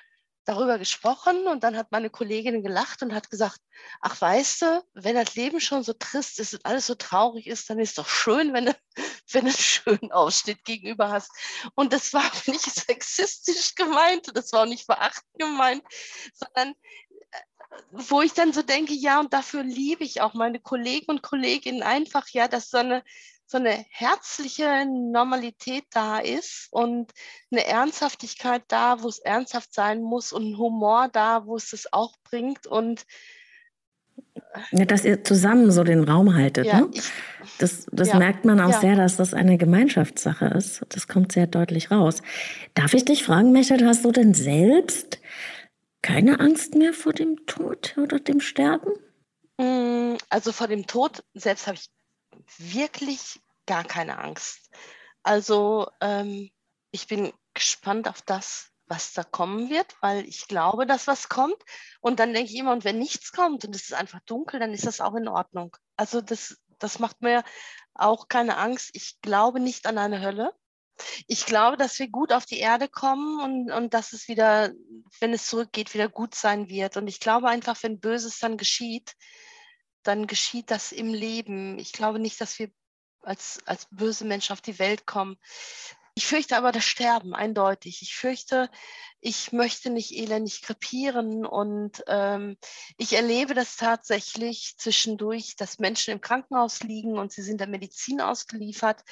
[0.45, 3.59] darüber gesprochen und dann hat meine Kollegin gelacht und hat gesagt,
[4.01, 7.69] ach weißt du, wenn das Leben schon so trist ist und alles so traurig ist,
[7.69, 8.75] dann ist doch schön, wenn du,
[9.31, 11.31] wenn du einen schönen Ausschnitt gegenüber hast.
[11.75, 15.83] Und das war nicht sexistisch gemeint, das war auch nicht verachtend gemeint,
[16.33, 16.73] sondern
[17.31, 21.23] äh, wo ich dann so denke, ja, und dafür liebe ich auch meine Kollegen und
[21.23, 23.03] Kolleginnen einfach, ja, dass so eine
[23.45, 27.11] so eine herzliche Normalität da ist und
[27.51, 31.91] eine Ernsthaftigkeit da, wo es ernsthaft sein muss und ein Humor da, wo es es
[31.91, 33.05] auch bringt und
[34.71, 36.67] ja, dass ihr zusammen so den Raum haltet.
[36.67, 36.89] Ja, ne?
[36.93, 37.03] ich,
[37.57, 40.83] das das ja, merkt man auch sehr, dass das eine Gemeinschaftssache ist.
[40.89, 42.21] Das kommt sehr deutlich raus.
[42.75, 45.19] Darf ich dich fragen, Michael, hast du denn selbst
[46.03, 48.91] keine Angst mehr vor dem Tod oder dem Sterben?
[49.57, 51.89] Mm, also vor dem Tod selbst habe ich
[52.57, 54.69] wirklich gar keine Angst.
[55.23, 56.51] Also ähm,
[56.91, 61.57] ich bin gespannt auf das, was da kommen wird, weil ich glaube, dass was kommt.
[62.01, 64.73] Und dann denke ich immer, und wenn nichts kommt und es ist einfach dunkel, dann
[64.73, 65.75] ist das auch in Ordnung.
[65.95, 67.43] Also das, das macht mir
[67.93, 68.89] auch keine Angst.
[68.93, 70.53] Ich glaube nicht an eine Hölle.
[71.27, 74.71] Ich glaube, dass wir gut auf die Erde kommen und, und dass es wieder,
[75.19, 76.97] wenn es zurückgeht, wieder gut sein wird.
[76.97, 79.15] Und ich glaube einfach, wenn Böses dann geschieht,
[80.03, 81.79] dann geschieht das im Leben.
[81.79, 82.69] Ich glaube nicht, dass wir
[83.21, 85.37] als, als böse Menschen auf die Welt kommen.
[86.15, 88.03] Ich fürchte aber das Sterben, eindeutig.
[88.03, 88.69] Ich fürchte,
[89.19, 92.55] ich möchte nicht elendig krepieren und ähm,
[92.97, 98.21] ich erlebe das tatsächlich zwischendurch, dass Menschen im Krankenhaus liegen und sie sind der Medizin
[98.21, 99.03] ausgeliefert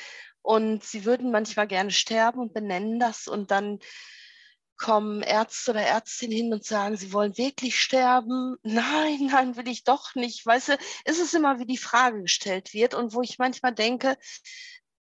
[0.43, 3.79] und sie würden manchmal gerne sterben und benennen das und dann
[4.81, 8.57] kommen Ärzte oder Ärztinnen hin und sagen, sie wollen wirklich sterben.
[8.63, 10.45] Nein, nein, will ich doch nicht.
[10.45, 14.17] Weißt du, es ist immer, wie die Frage gestellt wird und wo ich manchmal denke,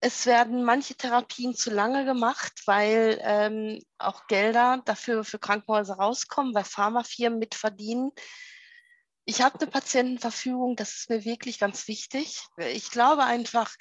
[0.01, 6.55] es werden manche Therapien zu lange gemacht, weil ähm, auch Gelder dafür für Krankenhäuser rauskommen,
[6.55, 8.12] weil Pharmafirmen mitverdienen.
[9.25, 12.41] Ich habe eine Patientenverfügung, das ist mir wirklich ganz wichtig.
[12.59, 13.75] Ich glaube einfach,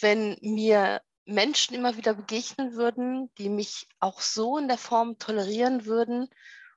[0.00, 5.84] wenn mir Menschen immer wieder begegnen würden, die mich auch so in der Form tolerieren
[5.84, 6.28] würden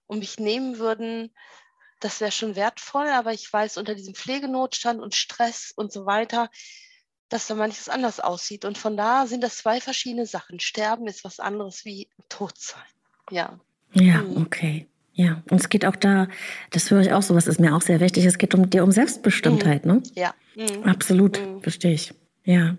[0.08, 1.32] und mich nehmen würden,
[2.02, 6.50] das wäre schon wertvoll, aber ich weiß unter diesem Pflegenotstand und Stress und so weiter,
[7.30, 8.66] dass da manches anders aussieht.
[8.66, 10.60] Und von da sind das zwei verschiedene Sachen.
[10.60, 12.82] Sterben ist was anderes wie tot sein.
[13.30, 13.60] Ja.
[13.94, 14.42] Ja, mhm.
[14.42, 14.88] okay.
[15.14, 16.28] Ja, und es geht auch da,
[16.72, 18.84] das höre ich auch so, was ist mir auch sehr wichtig, es geht um dir
[18.84, 19.94] um Selbstbestimmtheit, mhm.
[19.94, 20.04] ne?
[20.16, 20.34] Ja.
[20.56, 20.84] Mhm.
[20.84, 21.62] Absolut, mhm.
[21.62, 22.14] verstehe ich.
[22.52, 22.76] Ja,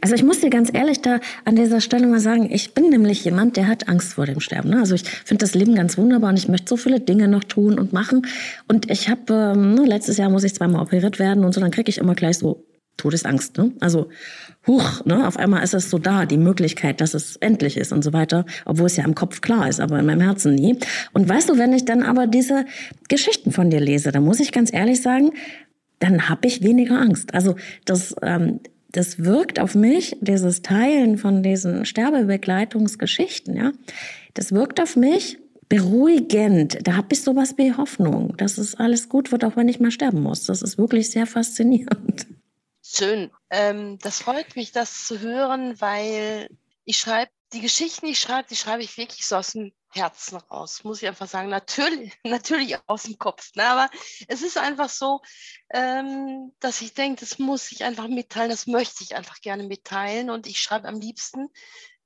[0.00, 3.22] also ich muss dir ganz ehrlich da an dieser Stelle mal sagen, ich bin nämlich
[3.22, 4.70] jemand, der hat Angst vor dem Sterben.
[4.70, 4.78] Ne?
[4.78, 7.78] Also ich finde das Leben ganz wunderbar und ich möchte so viele Dinge noch tun
[7.78, 8.26] und machen.
[8.66, 11.70] Und ich habe, ähm, ne, letztes Jahr muss ich zweimal operiert werden und so, dann
[11.70, 12.64] kriege ich immer gleich so
[12.96, 13.58] Todesangst.
[13.58, 13.72] Ne?
[13.80, 14.08] Also,
[14.66, 15.28] huch, ne?
[15.28, 18.46] auf einmal ist es so da, die Möglichkeit, dass es endlich ist und so weiter,
[18.64, 20.78] obwohl es ja im Kopf klar ist, aber in meinem Herzen nie.
[21.12, 22.64] Und weißt du, wenn ich dann aber diese
[23.08, 25.32] Geschichten von dir lese, dann muss ich ganz ehrlich sagen,
[26.00, 27.34] dann habe ich weniger Angst.
[27.34, 27.54] Also
[27.84, 28.60] das ähm,
[28.92, 33.72] das wirkt auf mich, dieses Teilen von diesen Sterbebegleitungsgeschichten, ja,
[34.34, 36.78] das wirkt auf mich beruhigend.
[36.86, 39.92] Da habe ich sowas wie Hoffnung, dass es alles gut wird, auch wenn ich mal
[39.92, 40.44] sterben muss.
[40.44, 42.26] Das ist wirklich sehr faszinierend.
[42.82, 43.30] Schön.
[43.50, 46.48] Ähm, das freut mich, das zu hören, weil
[46.84, 50.36] ich schreibe die Geschichten, die ich schreibe, die schreibe ich wirklich so aus dem Herzen
[50.36, 51.48] raus, muss ich einfach sagen.
[51.48, 53.50] Natürlich, natürlich aus dem Kopf.
[53.54, 53.64] Ne?
[53.64, 53.90] Aber
[54.28, 55.20] es ist einfach so,
[55.70, 60.30] ähm, dass ich denke, das muss ich einfach mitteilen, das möchte ich einfach gerne mitteilen.
[60.30, 61.48] Und ich schreibe am liebsten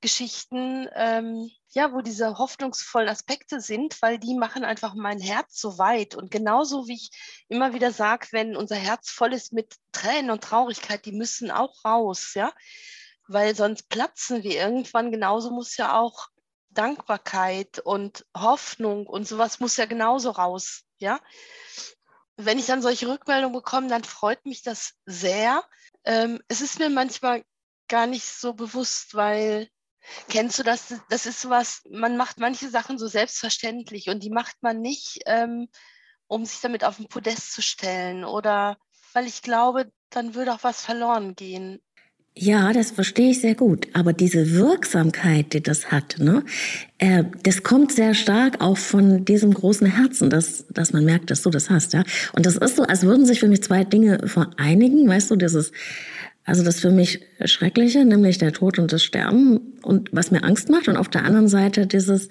[0.01, 5.77] Geschichten, ähm, ja, wo diese hoffnungsvollen Aspekte sind, weil die machen einfach mein Herz so
[5.77, 6.15] weit.
[6.15, 7.09] Und genauso wie ich
[7.47, 11.83] immer wieder sage, wenn unser Herz voll ist mit Tränen und Traurigkeit, die müssen auch
[11.83, 12.53] raus, ja,
[13.27, 15.11] weil sonst platzen wir irgendwann.
[15.11, 16.27] Genauso muss ja auch
[16.75, 21.19] Dankbarkeit und Hoffnung und sowas muss ja genauso raus, ja.
[22.37, 25.63] Wenn ich dann solche Rückmeldungen bekomme, dann freut mich das sehr.
[26.03, 27.43] Ähm, es ist mir manchmal
[27.87, 29.69] gar nicht so bewusst, weil
[30.29, 30.93] kennst du das?
[31.09, 35.67] Das ist was, man macht manche Sachen so selbstverständlich und die macht man nicht, ähm,
[36.27, 38.77] um sich damit auf den Podest zu stellen oder
[39.13, 41.81] weil ich glaube, dann würde auch was verloren gehen.
[42.37, 43.87] Ja, das verstehe ich sehr gut.
[43.93, 46.43] Aber diese Wirksamkeit, die das hat, ne,
[46.97, 51.43] äh, das kommt sehr stark auch von diesem großen Herzen, dass, dass man merkt, dass
[51.43, 52.03] du das hast, ja.
[52.33, 55.71] Und das ist so, als würden sich für mich zwei Dinge vereinigen, weißt du, dieses,
[56.43, 60.69] also das für mich Schreckliche, nämlich der Tod und das Sterben und was mir Angst
[60.69, 60.89] macht.
[60.89, 62.27] Und auf der anderen Seite dieses,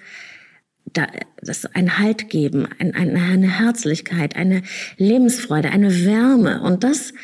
[0.92, 1.06] da,
[1.40, 4.62] das ein Halt geben, ein, ein, eine Herzlichkeit, eine
[4.98, 6.60] Lebensfreude, eine Wärme.
[6.60, 7.14] Und das,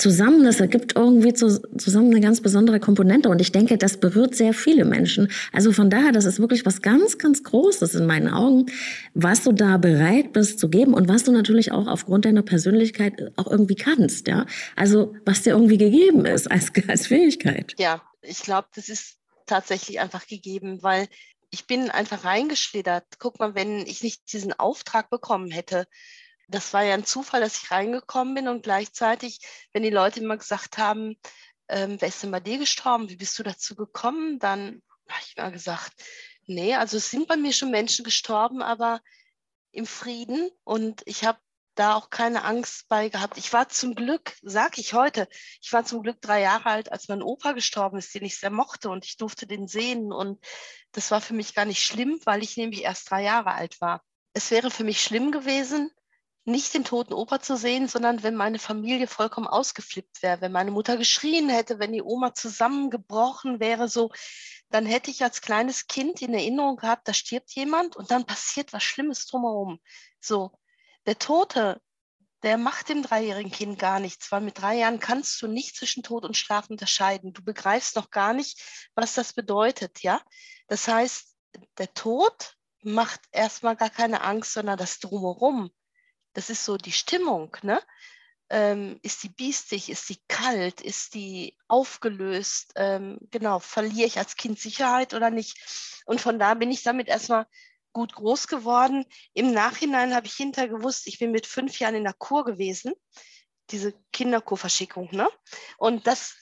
[0.00, 3.28] zusammen, das ergibt irgendwie zu, zusammen eine ganz besondere Komponente.
[3.28, 5.30] Und ich denke, das berührt sehr viele Menschen.
[5.52, 8.66] Also von daher, das ist wirklich was ganz, ganz Großes in meinen Augen,
[9.14, 13.32] was du da bereit bist zu geben und was du natürlich auch aufgrund deiner Persönlichkeit
[13.36, 14.46] auch irgendwie kannst, ja.
[14.76, 17.74] Also was dir irgendwie gegeben ist als, als Fähigkeit.
[17.78, 21.08] Ja, ich glaube, das ist tatsächlich einfach gegeben, weil
[21.50, 23.04] ich bin einfach reingeschlittert.
[23.18, 25.86] Guck mal, wenn ich nicht diesen Auftrag bekommen hätte,
[26.50, 29.40] das war ja ein Zufall, dass ich reingekommen bin und gleichzeitig,
[29.72, 31.16] wenn die Leute immer gesagt haben,
[31.68, 35.36] ähm, wer ist denn bei dir gestorben, wie bist du dazu gekommen, dann habe ich
[35.36, 35.92] mal gesagt,
[36.46, 39.00] nee, also es sind bei mir schon Menschen gestorben, aber
[39.72, 41.38] im Frieden und ich habe
[41.76, 43.38] da auch keine Angst bei gehabt.
[43.38, 45.28] Ich war zum Glück, sage ich heute,
[45.62, 48.50] ich war zum Glück drei Jahre alt, als mein Opa gestorben ist, den ich sehr
[48.50, 50.44] mochte und ich durfte den sehen und
[50.92, 54.02] das war für mich gar nicht schlimm, weil ich nämlich erst drei Jahre alt war.
[54.32, 55.90] Es wäre für mich schlimm gewesen,
[56.50, 60.70] nicht den toten Opa zu sehen, sondern wenn meine Familie vollkommen ausgeflippt wäre, wenn meine
[60.70, 64.10] Mutter geschrien hätte, wenn die Oma zusammengebrochen wäre, so,
[64.70, 68.72] dann hätte ich als kleines Kind in Erinnerung gehabt, da stirbt jemand und dann passiert
[68.72, 69.80] was Schlimmes drumherum.
[70.20, 70.52] So,
[71.06, 71.80] der Tote,
[72.42, 76.02] der macht dem dreijährigen Kind gar nichts, weil mit drei Jahren kannst du nicht zwischen
[76.02, 77.32] Tod und Schlaf unterscheiden.
[77.32, 78.62] Du begreifst noch gar nicht,
[78.94, 80.20] was das bedeutet, ja.
[80.68, 81.34] Das heißt,
[81.78, 85.70] der Tod macht erstmal gar keine Angst, sondern das Drumherum
[86.32, 87.80] das ist so die Stimmung, ne?
[88.52, 94.34] Ähm, ist die biestig, ist die kalt, ist die aufgelöst, ähm, genau, verliere ich als
[94.36, 96.02] Kind Sicherheit oder nicht?
[96.04, 97.46] Und von da bin ich damit erstmal
[97.92, 99.04] gut groß geworden.
[99.34, 102.92] Im Nachhinein habe ich hinterher gewusst, ich bin mit fünf Jahren in der Kur gewesen,
[103.70, 105.28] diese Kinderkurverschickung, ne?
[105.78, 106.34] Und das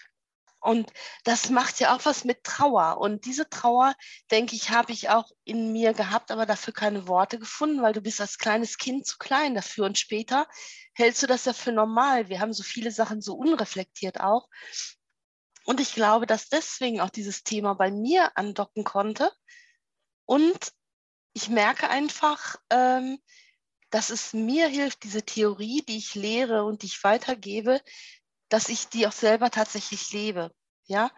[0.61, 0.93] und
[1.25, 2.99] das macht ja auch was mit Trauer.
[2.99, 3.95] Und diese Trauer,
[4.31, 8.01] denke ich, habe ich auch in mir gehabt, aber dafür keine Worte gefunden, weil du
[8.01, 9.87] bist als kleines Kind zu klein dafür.
[9.87, 10.49] Und später
[10.95, 12.29] hältst du das ja für normal.
[12.29, 14.49] Wir haben so viele Sachen so unreflektiert auch.
[15.65, 19.31] Und ich glaube, dass deswegen auch dieses Thema bei mir andocken konnte.
[20.25, 20.73] Und
[21.35, 23.19] ich merke einfach, ähm,
[23.91, 27.81] dass es mir hilft, diese Theorie, die ich lehre und die ich weitergebe,
[28.49, 30.51] dass ich die auch selber tatsächlich lebe.
[30.87, 31.11] Ja,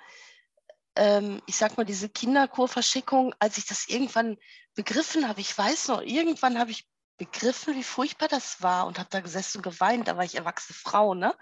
[0.96, 4.36] ähm, ich sag mal, diese Kinderkurverschickung, als ich das irgendwann
[4.74, 9.10] begriffen habe, ich weiß noch, irgendwann habe ich begriffen, wie furchtbar das war und habe
[9.10, 10.08] da gesessen und geweint.
[10.08, 11.36] Da war ich erwachsene Frau, ne?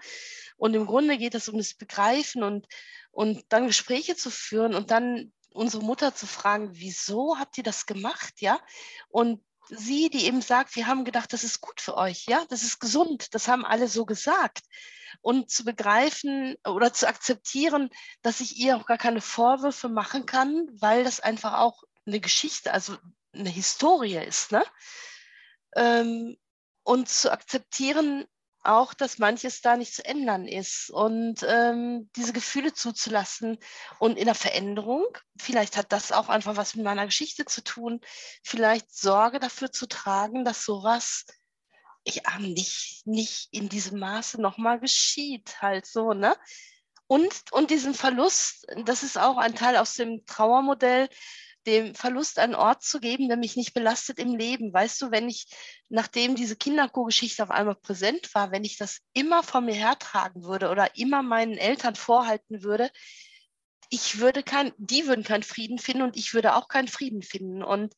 [0.57, 2.67] Und im Grunde geht es um das Begreifen und,
[3.11, 7.85] und dann Gespräche zu führen und dann unsere Mutter zu fragen, wieso habt ihr das
[7.85, 8.59] gemacht, ja?
[9.07, 12.63] Und sie, die eben sagt, wir haben gedacht, das ist gut für euch, ja, das
[12.63, 14.61] ist gesund, das haben alle so gesagt.
[15.21, 17.89] Und zu begreifen oder zu akzeptieren,
[18.21, 22.73] dass ich ihr auch gar keine Vorwürfe machen kann, weil das einfach auch eine Geschichte,
[22.73, 22.97] also
[23.33, 24.63] eine Historie ist, ne?
[25.75, 26.37] Ähm,
[26.83, 28.25] und zu akzeptieren,
[28.63, 33.57] auch, dass manches da nicht zu ändern ist und ähm, diese Gefühle zuzulassen
[33.99, 35.05] und in der Veränderung,
[35.37, 38.01] vielleicht hat das auch einfach was mit meiner Geschichte zu tun,
[38.43, 41.25] vielleicht Sorge dafür zu tragen, dass sowas
[42.05, 46.35] ja, nicht, nicht in diesem Maße nochmal geschieht, halt so, ne?
[47.07, 51.09] Und, und diesen Verlust, das ist auch ein Teil aus dem Trauermodell,
[51.67, 54.73] dem Verlust einen Ort zu geben, der mich nicht belastet im Leben.
[54.73, 55.47] Weißt du, wenn ich,
[55.89, 60.69] nachdem diese Kinderkuhgeschichte auf einmal präsent war, wenn ich das immer vor mir hertragen würde
[60.69, 62.89] oder immer meinen Eltern vorhalten würde,
[63.89, 67.63] ich würde kein, die würden keinen Frieden finden und ich würde auch keinen Frieden finden.
[67.63, 67.95] Und,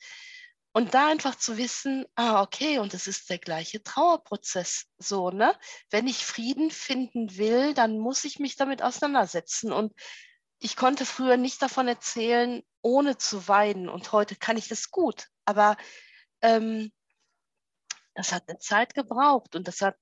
[0.74, 4.86] und da einfach zu wissen, ah, okay, und es ist der gleiche Trauerprozess.
[4.98, 5.54] So, ne?
[5.90, 9.74] Wenn ich Frieden finden will, dann muss ich mich damit auseinandersetzen.
[9.74, 9.94] Und
[10.62, 13.90] ich konnte früher nicht davon erzählen, ohne zu weinen.
[13.90, 15.28] Und heute kann ich das gut.
[15.44, 15.76] Aber
[16.42, 16.92] ähm,
[18.14, 19.96] das hat eine Zeit gebraucht und das hat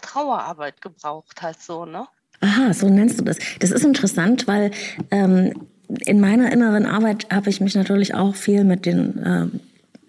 [0.00, 2.06] Trauerarbeit gebraucht, halt so, ne?
[2.40, 3.38] Aha, so nennst du das.
[3.58, 4.70] Das ist interessant, weil
[5.10, 9.46] ähm, in meiner inneren Arbeit habe ich mich natürlich auch viel mit den äh,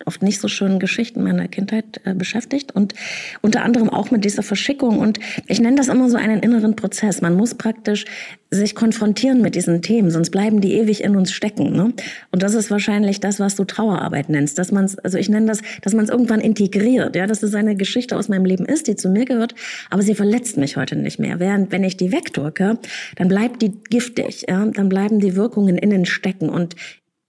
[0.07, 2.93] oft nicht so schönen Geschichten meiner Kindheit äh, beschäftigt und
[3.41, 4.99] unter anderem auch mit dieser Verschickung.
[4.99, 7.21] Und ich nenne das immer so einen inneren Prozess.
[7.21, 8.05] Man muss praktisch
[8.49, 11.73] sich konfrontieren mit diesen Themen, sonst bleiben die ewig in uns stecken.
[11.73, 11.93] Ne?
[12.31, 15.47] Und das ist wahrscheinlich das, was du Trauerarbeit nennst, dass man es, also ich nenne
[15.47, 18.87] das, dass man es irgendwann integriert, ja, dass es eine Geschichte aus meinem Leben ist,
[18.87, 19.53] die zu mir gehört,
[19.89, 21.39] aber sie verletzt mich heute nicht mehr.
[21.39, 22.77] Während wenn ich die wegdrücke,
[23.17, 26.75] dann bleibt die giftig, ja, dann bleiben die Wirkungen innen stecken und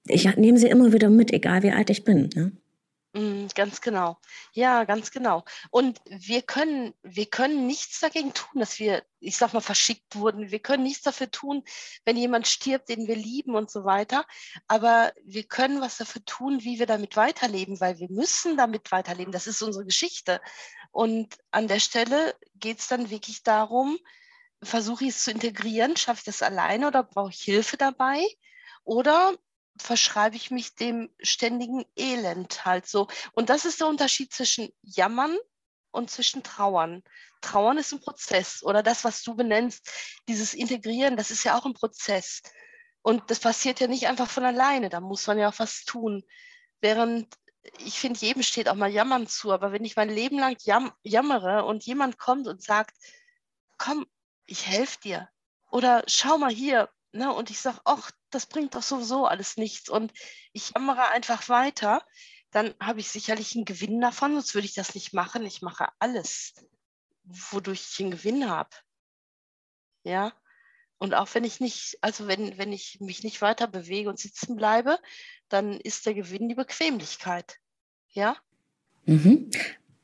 [0.06, 2.30] ich nehme sie immer wieder mit, egal wie alt ich bin.
[2.34, 2.50] Ja?
[3.18, 4.18] Mm, ganz genau.
[4.52, 5.44] Ja, ganz genau.
[5.70, 10.52] Und wir können, wir können nichts dagegen tun, dass wir, ich sag mal, verschickt wurden.
[10.52, 11.64] Wir können nichts dafür tun,
[12.04, 14.24] wenn jemand stirbt, den wir lieben und so weiter.
[14.68, 19.32] Aber wir können was dafür tun, wie wir damit weiterleben, weil wir müssen damit weiterleben.
[19.32, 20.40] Das ist unsere Geschichte.
[20.92, 23.98] Und an der Stelle geht es dann wirklich darum,
[24.62, 28.24] versuche ich es zu integrieren, schaffe ich das alleine oder brauche ich Hilfe dabei?
[28.84, 29.34] Oder
[29.78, 33.08] verschreibe ich mich dem ständigen Elend halt so.
[33.32, 35.36] Und das ist der Unterschied zwischen Jammern
[35.90, 37.02] und zwischen Trauern.
[37.40, 39.90] Trauern ist ein Prozess oder das, was du benennst,
[40.28, 42.42] dieses Integrieren, das ist ja auch ein Prozess.
[43.02, 46.24] Und das passiert ja nicht einfach von alleine, da muss man ja auch was tun.
[46.80, 47.34] Während
[47.78, 50.92] ich finde, jedem steht auch mal Jammern zu, aber wenn ich mein Leben lang jam
[51.02, 52.96] jammere und jemand kommt und sagt,
[53.76, 54.06] komm,
[54.46, 55.28] ich helfe dir
[55.70, 59.88] oder schau mal hier, ne, und ich sage, ach, das bringt doch sowieso alles nichts
[59.88, 60.12] und
[60.52, 62.04] ich jammere einfach weiter,
[62.50, 65.44] dann habe ich sicherlich einen Gewinn davon, sonst würde ich das nicht machen.
[65.44, 66.54] Ich mache alles,
[67.24, 68.70] wodurch ich einen Gewinn habe.
[70.02, 70.32] Ja.
[70.96, 74.56] Und auch wenn ich nicht, also wenn, wenn ich mich nicht weiter bewege und sitzen
[74.56, 74.98] bleibe,
[75.48, 77.58] dann ist der Gewinn die Bequemlichkeit.
[78.10, 78.36] Ja.
[79.04, 79.50] Mhm.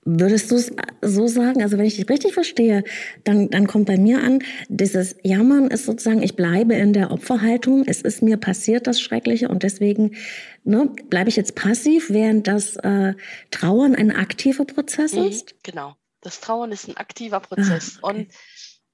[0.04, 1.62] Würdest du es so sagen?
[1.62, 2.84] Also wenn ich dich richtig verstehe,
[3.24, 7.84] dann, dann kommt bei mir an, dieses Jammern ist sozusagen, ich bleibe in der Opferhaltung,
[7.86, 10.16] es ist mir passiert das Schreckliche und deswegen
[10.64, 13.14] ne, bleibe ich jetzt passiv, während das äh,
[13.50, 15.54] Trauern ein aktiver Prozess mhm, ist?
[15.62, 17.98] Genau, das Trauern ist ein aktiver Prozess.
[18.02, 18.28] Ah, okay.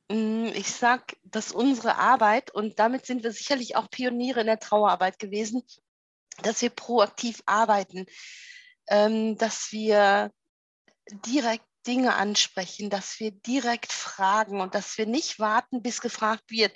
[0.09, 4.41] Und mh, mm, ich sage, dass unsere Arbeit, und damit sind wir sicherlich auch Pioniere
[4.41, 5.63] in der Trauerarbeit gewesen,
[6.43, 8.07] dass wir proaktiv arbeiten,
[8.89, 10.31] ähm, dass wir
[11.11, 16.73] direkt Dinge ansprechen, dass wir direkt fragen und dass wir nicht warten, bis gefragt wird.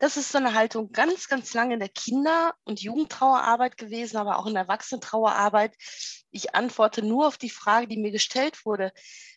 [0.00, 4.38] Das ist so eine Haltung ganz, ganz lange in der Kinder- und Jugendtrauerarbeit gewesen, aber
[4.38, 5.76] auch in der Erwachsenentrauerarbeit.
[6.30, 8.92] Ich antworte nur auf die Frage, die mir gestellt wurde.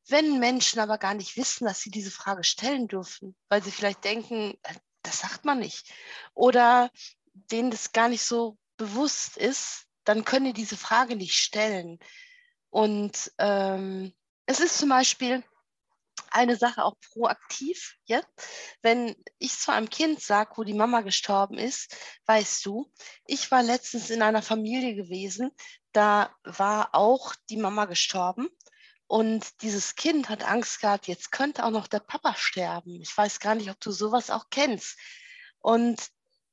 [0.07, 4.03] Wenn Menschen aber gar nicht wissen, dass sie diese Frage stellen dürfen, weil sie vielleicht
[4.03, 4.73] denken, äh,
[5.03, 5.91] das sagt man nicht,
[6.33, 6.89] oder
[7.33, 11.99] denen das gar nicht so bewusst ist, dann können die diese Frage nicht stellen.
[12.69, 14.13] Und ähm,
[14.51, 15.43] es ist zum Beispiel
[16.29, 17.95] eine Sache auch proaktiv.
[18.05, 18.21] Ja?
[18.81, 21.95] Wenn ich zu einem Kind sage, wo die Mama gestorben ist,
[22.25, 22.91] weißt du,
[23.25, 25.51] ich war letztens in einer Familie gewesen,
[25.93, 28.49] da war auch die Mama gestorben.
[29.07, 33.01] Und dieses Kind hat Angst gehabt, jetzt könnte auch noch der Papa sterben.
[33.01, 34.97] Ich weiß gar nicht, ob du sowas auch kennst.
[35.59, 36.01] Und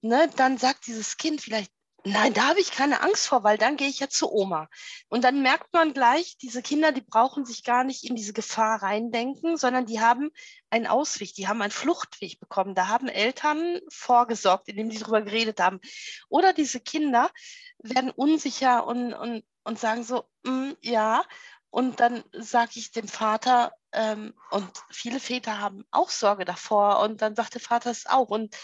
[0.02, 1.72] ne, dann sagt dieses Kind vielleicht,
[2.04, 4.68] Nein, da habe ich keine Angst vor, weil dann gehe ich ja zu Oma.
[5.08, 8.82] Und dann merkt man gleich, diese Kinder, die brauchen sich gar nicht in diese Gefahr
[8.82, 10.30] reindenken, sondern die haben
[10.70, 12.76] einen Ausweg, die haben einen Fluchtweg bekommen.
[12.76, 15.80] Da haben Eltern vorgesorgt, indem sie darüber geredet haben.
[16.28, 17.30] Oder diese Kinder
[17.78, 21.24] werden unsicher und, und, und sagen so, mm, ja.
[21.70, 27.00] Und dann sage ich dem Vater, ähm, und viele Väter haben auch Sorge davor.
[27.00, 28.28] Und dann sagt der Vater es auch.
[28.28, 28.56] Und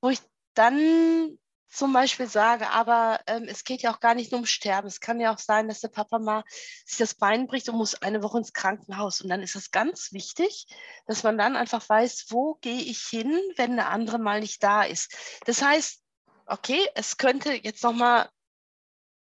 [0.00, 0.20] wo ich
[0.54, 1.38] dann
[1.70, 4.88] zum Beispiel sage, aber ähm, es geht ja auch gar nicht nur um Sterben.
[4.88, 6.42] Es kann ja auch sein, dass der Papa mal
[6.84, 9.20] sich das Bein bricht und muss eine Woche ins Krankenhaus.
[9.20, 10.66] Und dann ist es ganz wichtig,
[11.06, 14.82] dass man dann einfach weiß, wo gehe ich hin, wenn der andere mal nicht da
[14.82, 15.16] ist.
[15.46, 16.02] Das heißt,
[16.46, 18.28] okay, es könnte jetzt nochmal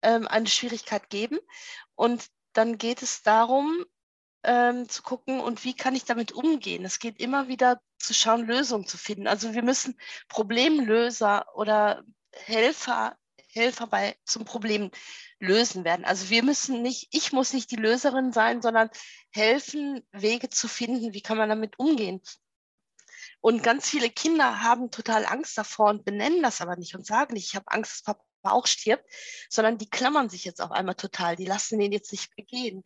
[0.03, 1.39] ähm, eine Schwierigkeit geben.
[1.97, 3.85] Und dann geht es darum,
[4.43, 6.85] ähm, zu gucken und wie kann ich damit umgehen.
[6.85, 9.27] Es geht immer wieder zu schauen, Lösungen zu finden.
[9.27, 12.03] Also wir müssen Problemlöser oder
[12.47, 13.17] Helfer,
[13.53, 14.91] Helfer bei, zum Problem
[15.39, 16.05] lösen werden.
[16.05, 18.91] Also wir müssen nicht, ich muss nicht die Löserin sein, sondern
[19.31, 22.21] helfen, Wege zu finden, wie kann man damit umgehen.
[23.41, 27.35] Und ganz viele Kinder haben total Angst davor und benennen das aber nicht und sagen
[27.35, 29.05] nicht, ich habe Angst, dass Papa auch stirbt,
[29.49, 32.83] sondern die klammern sich jetzt auf einmal total, die lassen den jetzt nicht begehen.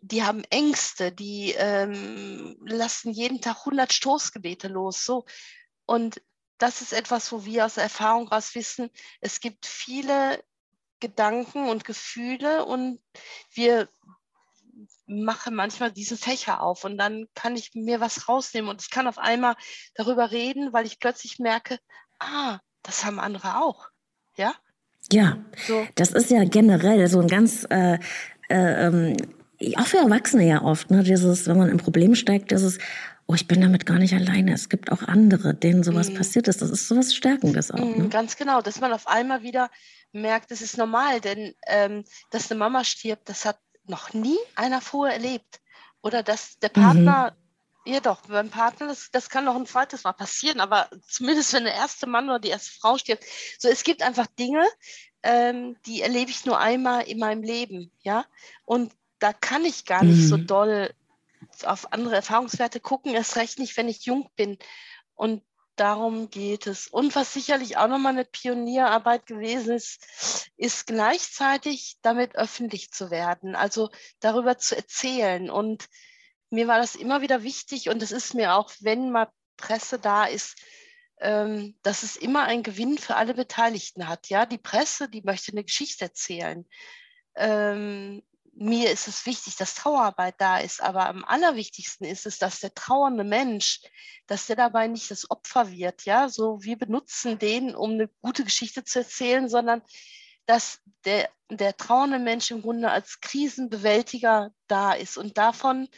[0.00, 5.04] Die haben Ängste, die ähm, lassen jeden Tag 100 Stoßgebete los.
[5.04, 5.24] So.
[5.86, 6.22] Und
[6.60, 8.90] das ist etwas, wo wir aus Erfahrung raus wissen,
[9.20, 10.42] es gibt viele
[11.00, 13.00] Gedanken und Gefühle und
[13.52, 13.88] wir
[15.06, 19.08] machen manchmal diese Fächer auf und dann kann ich mir was rausnehmen und ich kann
[19.08, 19.56] auf einmal
[19.94, 21.78] darüber reden, weil ich plötzlich merke,
[22.20, 23.88] ah, das haben andere auch.
[24.36, 24.54] Ja?
[25.10, 25.86] Ja, so.
[25.96, 27.98] das ist ja generell so ein ganz, äh,
[28.48, 29.16] äh, ähm,
[29.76, 32.78] auch für Erwachsene ja oft, ne, dieses, wenn man im Problem steckt, dieses,
[33.30, 34.52] oh, ich bin damit gar nicht alleine.
[34.52, 36.14] Es gibt auch andere, denen sowas mhm.
[36.16, 36.62] passiert ist.
[36.62, 37.78] Das ist sowas Stärkendes auch.
[37.78, 38.08] Mhm, ne?
[38.08, 39.70] Ganz genau, dass man auf einmal wieder
[40.10, 44.80] merkt, es ist normal, denn ähm, dass eine Mama stirbt, das hat noch nie einer
[44.80, 45.60] vorher erlebt.
[46.02, 47.36] Oder dass der Partner,
[47.84, 47.92] mhm.
[47.92, 51.64] ja doch, beim Partner, das, das kann noch ein zweites Mal passieren, aber zumindest wenn
[51.64, 53.22] der erste Mann oder die erste Frau stirbt.
[53.60, 54.66] So, es gibt einfach Dinge,
[55.22, 58.24] ähm, die erlebe ich nur einmal in meinem Leben, ja.
[58.64, 60.26] Und da kann ich gar nicht mhm.
[60.26, 60.90] so doll
[61.64, 64.58] auf andere Erfahrungswerte gucken, erst recht nicht, wenn ich jung bin.
[65.14, 65.42] Und
[65.76, 66.88] darum geht es.
[66.88, 73.56] Und was sicherlich auch nochmal eine Pionierarbeit gewesen ist, ist gleichzeitig damit öffentlich zu werden,
[73.56, 73.90] also
[74.20, 75.50] darüber zu erzählen.
[75.50, 75.88] Und
[76.50, 80.26] mir war das immer wieder wichtig und es ist mir auch, wenn mal Presse da
[80.26, 80.56] ist,
[81.20, 84.28] ähm, dass es immer einen Gewinn für alle Beteiligten hat.
[84.28, 86.66] Ja, die Presse, die möchte eine Geschichte erzählen.
[87.36, 88.22] Ähm,
[88.60, 92.74] mir ist es wichtig, dass Trauerarbeit da ist, aber am allerwichtigsten ist es, dass der
[92.74, 93.80] trauernde Mensch,
[94.26, 98.44] dass der dabei nicht das Opfer wird, ja, so wir benutzen den, um eine gute
[98.44, 99.80] Geschichte zu erzählen, sondern
[100.44, 105.88] dass der, der trauernde Mensch im Grunde als Krisenbewältiger da ist und davon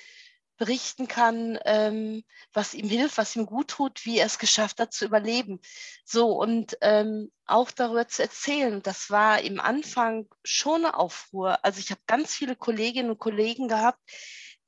[0.56, 4.92] berichten kann, ähm, was ihm hilft, was ihm gut tut, wie er es geschafft hat
[4.92, 5.60] zu überleben.
[6.04, 8.82] So und ähm, auch darüber zu erzählen.
[8.82, 11.64] Das war im Anfang schon eine Aufruhr.
[11.64, 14.00] Also ich habe ganz viele Kolleginnen und Kollegen gehabt,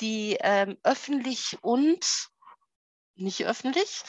[0.01, 2.29] die ähm, öffentlich und
[3.15, 4.03] nicht öffentlich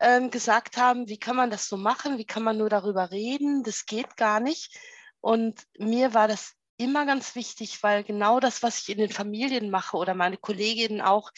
[0.00, 3.62] ähm, gesagt haben, wie kann man das so machen, wie kann man nur darüber reden,
[3.62, 4.78] das geht gar nicht.
[5.20, 9.70] Und mir war das immer ganz wichtig, weil genau das, was ich in den Familien
[9.70, 11.30] mache oder meine Kolleginnen auch,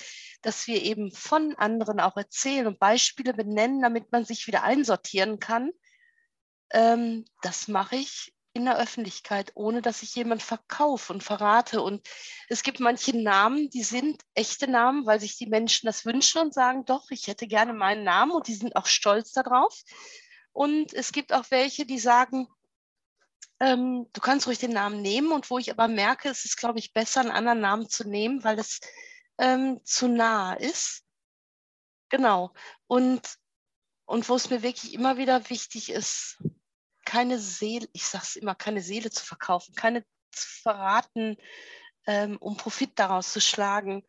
[0.42, 5.38] dass wir eben von anderen auch erzählen und Beispiele benennen, damit man sich wieder einsortieren
[5.38, 5.70] kann.
[6.70, 11.82] Ähm, das mache ich in der Öffentlichkeit, ohne dass ich jemand verkaufe und verrate.
[11.82, 12.08] Und
[12.48, 16.54] es gibt manche Namen, die sind echte Namen, weil sich die Menschen das wünschen und
[16.54, 19.82] sagen, doch, ich hätte gerne meinen Namen und die sind auch stolz darauf.
[20.52, 22.48] Und es gibt auch welche, die sagen,
[23.60, 26.78] ähm, du kannst ruhig den Namen nehmen und wo ich aber merke, es ist, glaube
[26.78, 28.80] ich, besser, einen anderen Namen zu nehmen, weil es
[29.38, 31.04] ähm, zu nah ist.
[32.08, 32.52] Genau.
[32.86, 33.38] Und,
[34.04, 36.38] und wo es mir wirklich immer wieder wichtig ist,
[37.04, 41.36] keine Seele, ich sage es immer, keine Seele zu verkaufen, keine zu verraten,
[42.06, 44.04] ähm, um Profit daraus zu schlagen,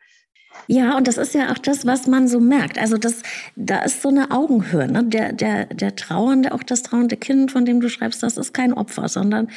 [0.68, 2.78] ja, und das ist ja auch das, was man so merkt.
[2.78, 3.22] Also das,
[3.56, 4.92] da ist so eine Augenhöhe.
[4.92, 5.04] Ne?
[5.04, 8.74] Der, der, der Trauernde, auch das trauernde Kind, von dem du schreibst, das ist kein
[8.74, 9.50] Opfer, sondern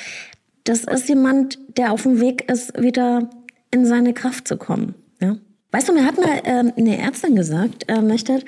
[0.65, 3.29] das ist jemand, der auf dem Weg ist, wieder
[3.71, 4.95] in seine Kraft zu kommen.
[5.21, 5.37] Ja?
[5.73, 8.43] Weißt du, mir hat mal äh, eine Ärztin gesagt, äh, möchte,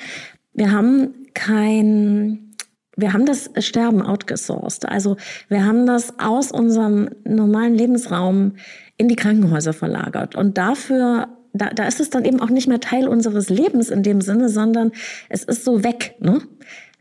[0.53, 2.55] wir haben kein,
[2.97, 4.87] wir haben das Sterben outgesourced.
[4.89, 5.17] Also
[5.49, 8.53] wir haben das aus unserem normalen Lebensraum
[8.99, 10.37] in die Krankenhäuser verlagert.
[10.37, 14.03] Und dafür da, da ist es dann eben auch nicht mehr Teil unseres Lebens in
[14.03, 14.93] dem Sinne, sondern
[15.29, 16.41] es ist so weg, ne?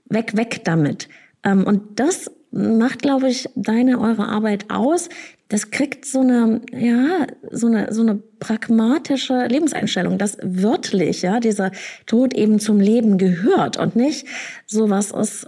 [0.10, 1.08] Weg, weg damit.
[1.44, 5.10] Ähm, und das macht, glaube ich, deine, eure Arbeit aus.
[5.48, 11.72] Das kriegt so eine, ja, so eine, so eine pragmatische Lebenseinstellung, dass wörtlich, ja, dieser
[12.06, 14.28] Tod eben zum Leben gehört und nicht
[14.66, 15.48] so was ist,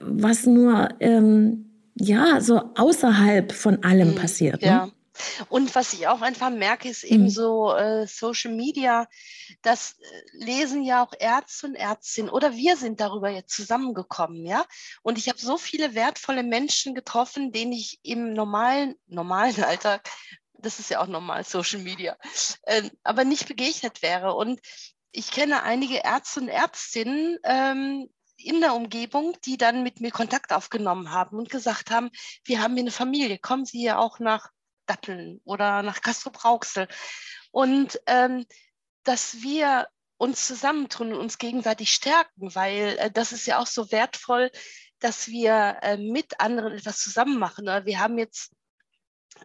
[0.00, 4.62] was nur, ähm, ja, so außerhalb von allem mhm, passiert.
[4.62, 4.92] Ne?
[5.48, 7.30] Und was ich auch einfach merke, ist eben mhm.
[7.30, 9.06] so äh, Social Media,
[9.62, 14.64] das äh, lesen ja auch Ärzte und Ärztinnen oder wir sind darüber jetzt zusammengekommen, ja.
[15.02, 20.08] Und ich habe so viele wertvolle Menschen getroffen, denen ich im normalen, normalen Alltag,
[20.52, 22.16] das ist ja auch normal, Social Media,
[22.62, 24.34] äh, aber nicht begegnet wäre.
[24.34, 24.60] Und
[25.12, 30.52] ich kenne einige Ärzte und Ärztinnen, ähm, in der Umgebung, die dann mit mir Kontakt
[30.52, 32.10] aufgenommen haben und gesagt haben,
[32.44, 34.50] wir haben hier eine Familie, kommen Sie hier auch nach
[34.86, 36.88] Datteln oder nach Castro Brauxel.
[37.50, 38.46] Und ähm,
[39.04, 43.90] dass wir uns zusammentun und uns gegenseitig stärken, weil äh, das ist ja auch so
[43.92, 44.50] wertvoll,
[44.98, 47.66] dass wir äh, mit anderen etwas zusammen machen.
[47.66, 48.52] Wir haben jetzt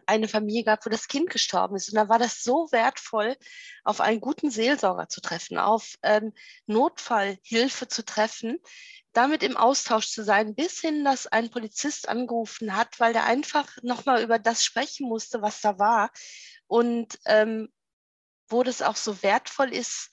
[0.06, 1.88] eine Familie gehabt, wo das Kind gestorben ist.
[1.88, 3.36] Und da war das so wertvoll,
[3.84, 6.32] auf einen guten Seelsorger zu treffen, auf ähm,
[6.66, 8.58] Notfallhilfe zu treffen,
[9.12, 13.68] damit im Austausch zu sein, bis hin, dass ein Polizist angerufen hat, weil der einfach
[13.82, 16.10] nochmal über das sprechen musste, was da war.
[16.66, 17.68] Und ähm,
[18.48, 20.10] wo das auch so wertvoll ist,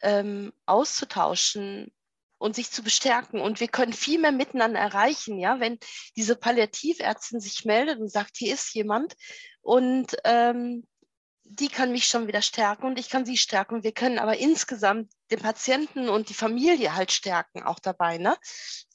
[0.00, 1.92] ähm, auszutauschen
[2.38, 3.40] und sich zu bestärken.
[3.40, 5.78] Und wir können viel mehr miteinander erreichen, ja, wenn
[6.16, 9.14] diese Palliativärztin sich meldet und sagt, hier ist jemand
[9.62, 10.86] und ähm,
[11.48, 13.82] die kann mich schon wieder stärken und ich kann sie stärken.
[13.82, 18.18] Wir können aber insgesamt den Patienten und die Familie halt stärken auch dabei.
[18.18, 18.36] Ne?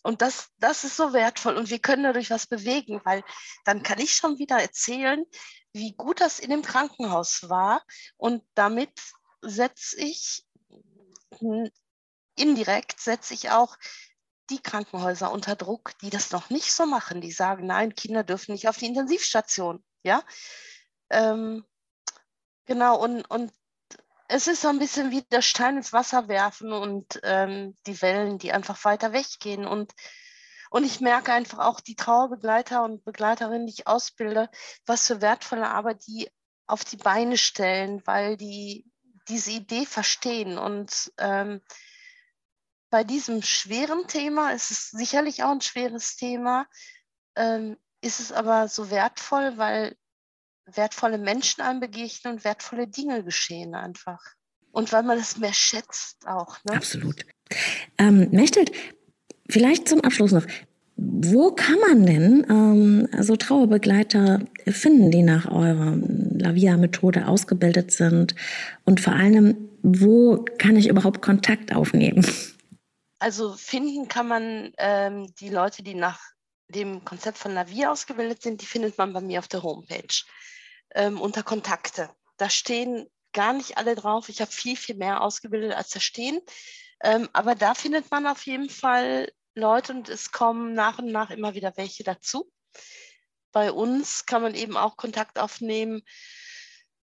[0.03, 3.23] Und das, das ist so wertvoll und wir können dadurch was bewegen, weil
[3.65, 5.25] dann kann ich schon wieder erzählen,
[5.73, 7.83] wie gut das in dem Krankenhaus war
[8.17, 8.91] und damit
[9.41, 10.45] setze ich
[12.35, 13.77] indirekt setze ich auch
[14.49, 17.21] die Krankenhäuser unter Druck, die das noch nicht so machen.
[17.21, 19.83] Die sagen, nein, Kinder dürfen nicht auf die Intensivstation.
[20.03, 20.23] Ja,
[21.09, 21.63] ähm,
[22.71, 22.97] genau.
[22.97, 23.51] Und, und
[24.29, 28.37] es ist so ein bisschen wie der Stein ins Wasser werfen und ähm, die Wellen,
[28.37, 29.65] die einfach weiter weggehen.
[29.65, 29.91] Und,
[30.69, 34.49] und ich merke einfach auch die Trauerbegleiter und Begleiterinnen, die ich ausbilde,
[34.85, 36.29] was für wertvolle Arbeit die
[36.65, 38.89] auf die Beine stellen, weil die
[39.27, 41.61] diese Idee verstehen und ähm,
[42.89, 46.67] bei diesem schweren Thema, es ist sicherlich auch ein schweres Thema,
[47.35, 49.95] ähm, ist es aber so wertvoll, weil
[50.75, 54.21] wertvolle Menschen einem begegnen und wertvolle Dinge geschehen einfach.
[54.71, 56.57] Und weil man es mehr schätzt auch.
[56.63, 56.75] Ne?
[56.75, 57.25] Absolut.
[57.97, 58.71] Ähm, Mechtelt,
[59.49, 60.45] vielleicht zum Abschluss noch.
[60.95, 68.35] Wo kann man denn ähm, so Trauerbegleiter finden, die nach eurer Lavia-Methode ausgebildet sind?
[68.85, 72.25] Und vor allem, wo kann ich überhaupt Kontakt aufnehmen?
[73.19, 76.19] Also finden kann man ähm, die Leute, die nach
[76.69, 80.23] dem Konzept von Navi ausgebildet sind, die findet man bei mir auf der Homepage
[80.95, 82.09] ähm, unter Kontakte.
[82.37, 84.29] Da stehen gar nicht alle drauf.
[84.29, 86.39] Ich habe viel, viel mehr ausgebildet, als da stehen.
[87.03, 91.29] Ähm, aber da findet man auf jeden Fall Leute und es kommen nach und nach
[91.29, 92.51] immer wieder welche dazu.
[93.51, 96.03] Bei uns kann man eben auch Kontakt aufnehmen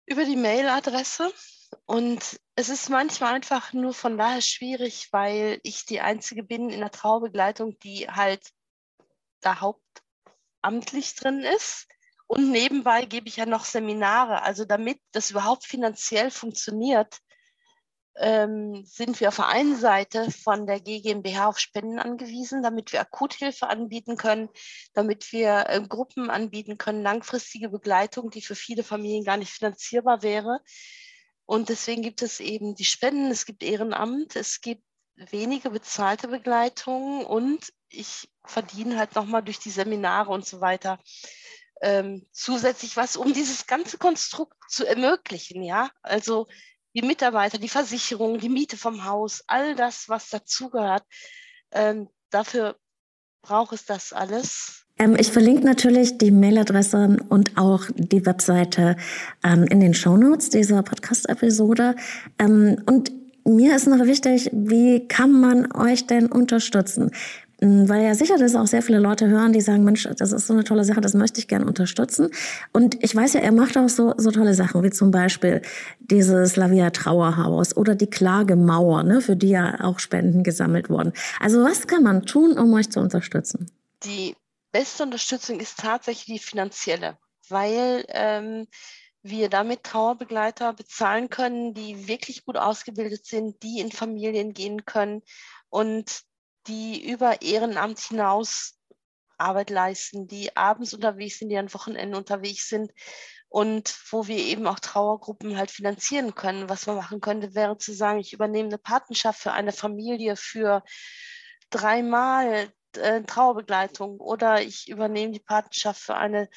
[0.06, 1.32] über die Mailadresse.
[1.86, 6.80] Und es ist manchmal einfach nur von daher schwierig, weil ich die Einzige bin in
[6.80, 8.50] der Traubegleitung, die halt
[9.40, 11.86] da hauptamtlich drin ist.
[12.26, 14.42] Und nebenbei gebe ich ja noch Seminare.
[14.42, 17.18] Also damit das überhaupt finanziell funktioniert,
[18.16, 23.00] ähm, sind wir auf der einen Seite von der GmbH auf Spenden angewiesen, damit wir
[23.00, 24.48] Akuthilfe anbieten können,
[24.94, 30.22] damit wir äh, Gruppen anbieten können, langfristige Begleitung, die für viele Familien gar nicht finanzierbar
[30.22, 30.60] wäre.
[31.44, 34.84] Und deswegen gibt es eben die Spenden, es gibt Ehrenamt, es gibt
[35.16, 40.98] wenige bezahlte Begleitungen und ich verdiene halt nochmal durch die Seminare und so weiter
[41.84, 45.62] ähm, zusätzlich was, um dieses ganze Konstrukt zu ermöglichen.
[45.62, 46.46] Ja, also
[46.94, 51.02] die Mitarbeiter, die Versicherung, die Miete vom Haus, all das, was dazugehört.
[51.72, 52.76] Ähm, dafür
[53.42, 54.86] braucht es das alles.
[54.98, 58.96] Ähm, ich verlinke natürlich die Mailadresse und auch die Webseite
[59.44, 61.96] ähm, in den Shownotes dieser Podcast-Episode.
[62.38, 63.12] Ähm, und
[63.44, 67.10] mir ist noch wichtig, wie kann man euch denn unterstützen?
[67.64, 70.46] Ähm, weil ja sicher, dass auch sehr viele Leute hören, die sagen, Mensch, das ist
[70.46, 72.30] so eine tolle Sache, das möchte ich gerne unterstützen.
[72.72, 75.62] Und ich weiß ja, er macht auch so, so tolle Sachen, wie zum Beispiel
[75.98, 81.12] dieses Lavia Trauerhaus oder die Klagemauer, ne, für die ja auch Spenden gesammelt wurden.
[81.40, 83.70] Also was kann man tun, um euch zu unterstützen?
[84.04, 84.36] Die
[84.72, 87.16] beste Unterstützung ist tatsächlich die finanzielle,
[87.48, 88.66] weil ähm,
[89.22, 95.22] wir damit Trauerbegleiter bezahlen können, die wirklich gut ausgebildet sind, die in Familien gehen können
[95.70, 96.24] und
[96.66, 98.78] die über Ehrenamt hinaus
[99.38, 102.92] Arbeit leisten, die abends unterwegs sind, die an Wochenenden unterwegs sind
[103.48, 106.68] und wo wir eben auch Trauergruppen halt finanzieren können.
[106.68, 110.82] Was man machen könnte, wäre zu sagen, ich übernehme eine Patenschaft für eine Familie für
[111.70, 116.48] dreimal äh, Trauerbegleitung oder ich übernehme die Patenschaft für eine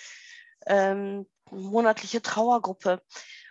[0.66, 3.02] ähm, monatliche Trauergruppe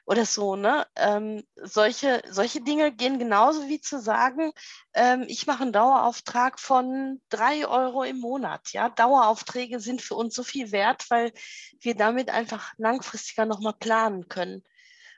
[0.06, 0.56] oder so.
[0.56, 0.86] Ne?
[0.96, 4.52] Ähm, solche, solche Dinge gehen genauso wie zu sagen,
[4.94, 8.72] ähm, ich mache einen Dauerauftrag von drei Euro im Monat.
[8.72, 8.88] Ja?
[8.88, 11.32] Daueraufträge sind für uns so viel wert, weil
[11.80, 14.62] wir damit einfach langfristiger nochmal planen können.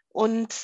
[0.08, 0.54] Und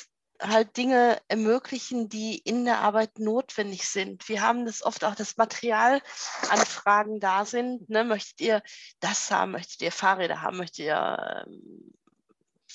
[0.41, 4.27] halt Dinge ermöglichen, die in der Arbeit notwendig sind.
[4.27, 7.89] Wir haben das oft auch, dass Materialanfragen da sind.
[7.89, 8.03] Ne?
[8.03, 8.63] Möchtet ihr
[8.99, 9.51] das haben?
[9.51, 10.57] Möchtet ihr Fahrräder haben?
[10.57, 11.93] Möchtet ihr ähm,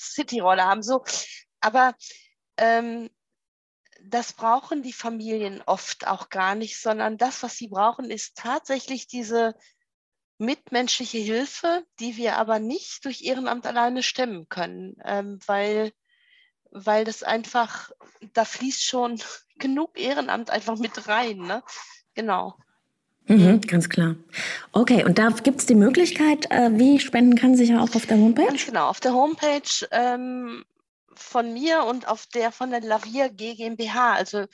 [0.00, 0.82] Cityroller haben?
[0.82, 1.04] So.
[1.60, 1.94] Aber
[2.56, 3.10] ähm,
[4.02, 9.06] das brauchen die Familien oft auch gar nicht, sondern das, was sie brauchen, ist tatsächlich
[9.06, 9.54] diese
[10.38, 15.92] mitmenschliche Hilfe, die wir aber nicht durch Ehrenamt alleine stemmen können, ähm, weil
[16.70, 17.90] weil das einfach,
[18.32, 19.20] da fließt schon
[19.56, 21.38] genug Ehrenamt einfach mit rein.
[21.38, 21.62] Ne?
[22.14, 22.56] Genau.
[23.30, 24.16] Mhm, ganz klar.
[24.72, 28.04] Okay, und da gibt es die Möglichkeit, äh, wie spenden kann sich ja auch auf
[28.06, 28.46] der Homepage?
[28.46, 30.64] Ganz genau, auf der Homepage ähm,
[31.14, 34.46] von mir und auf der von der Lavia GmbH, also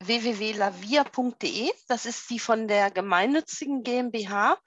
[0.00, 4.58] www.lavia.de, das ist die von der gemeinnützigen GmbH.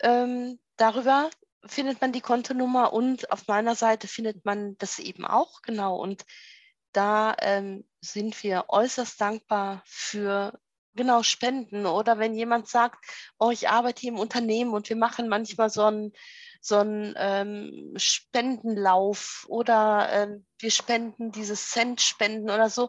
[0.00, 1.28] Ähm, darüber
[1.66, 5.96] findet man die Kontonummer und auf meiner Seite findet man das eben auch, genau.
[5.96, 6.24] Und
[6.92, 10.58] da ähm, sind wir äußerst dankbar für
[10.94, 13.04] genau Spenden oder wenn jemand sagt,
[13.38, 16.12] oh, ich arbeite hier im Unternehmen und wir machen manchmal so einen
[16.64, 22.88] so ähm, Spendenlauf oder ähm, wir spenden dieses Cent spenden oder so.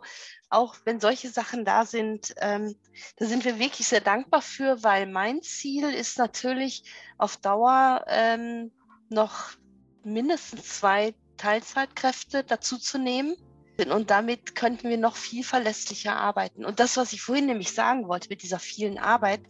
[0.50, 2.74] Auch wenn solche Sachen da sind, ähm,
[3.18, 8.72] da sind wir wirklich sehr dankbar für, weil mein Ziel ist natürlich auf Dauer ähm,
[9.10, 9.50] noch
[10.06, 12.78] mindestens zwei Teilzeitkräfte dazu
[13.78, 16.66] nehmen und damit könnten wir noch viel verlässlicher arbeiten.
[16.66, 19.42] Und das, was ich vorhin nämlich sagen wollte mit dieser vielen Arbeit,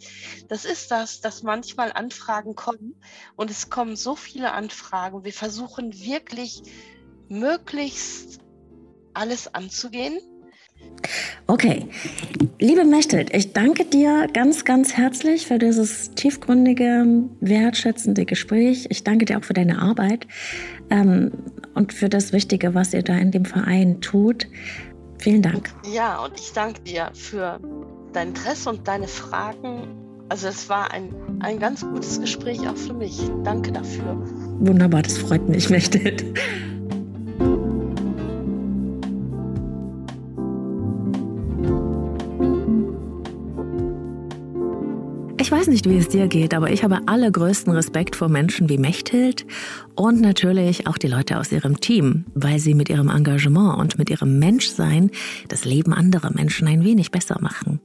[0.48, 2.96] das ist das, dass manchmal Anfragen kommen
[3.36, 5.24] und es kommen so viele Anfragen.
[5.24, 6.62] Wir versuchen wirklich
[7.30, 8.40] möglichst
[9.14, 10.20] alles anzugehen
[11.48, 11.86] Okay,
[12.60, 17.06] liebe Mechthild, ich danke dir ganz, ganz herzlich für dieses tiefgründige,
[17.40, 18.88] wertschätzende Gespräch.
[18.90, 20.26] Ich danke dir auch für deine Arbeit
[20.90, 21.32] ähm,
[21.76, 24.48] und für das Wichtige, was ihr da in dem Verein tut.
[25.20, 25.72] Vielen Dank.
[25.94, 27.60] Ja, und ich danke dir für
[28.14, 29.88] dein Interesse und deine Fragen.
[30.30, 33.30] Also es war ein, ein ganz gutes Gespräch auch für mich.
[33.44, 34.18] Danke dafür.
[34.60, 36.26] Wunderbar, das freut mich, Mechthild.
[45.46, 48.80] Ich weiß nicht, wie es dir geht, aber ich habe allergrößten Respekt vor Menschen wie
[48.80, 49.46] Mechthild
[49.94, 54.10] und natürlich auch die Leute aus ihrem Team, weil sie mit ihrem Engagement und mit
[54.10, 55.12] ihrem Menschsein
[55.48, 57.80] das Leben anderer Menschen ein wenig besser machen.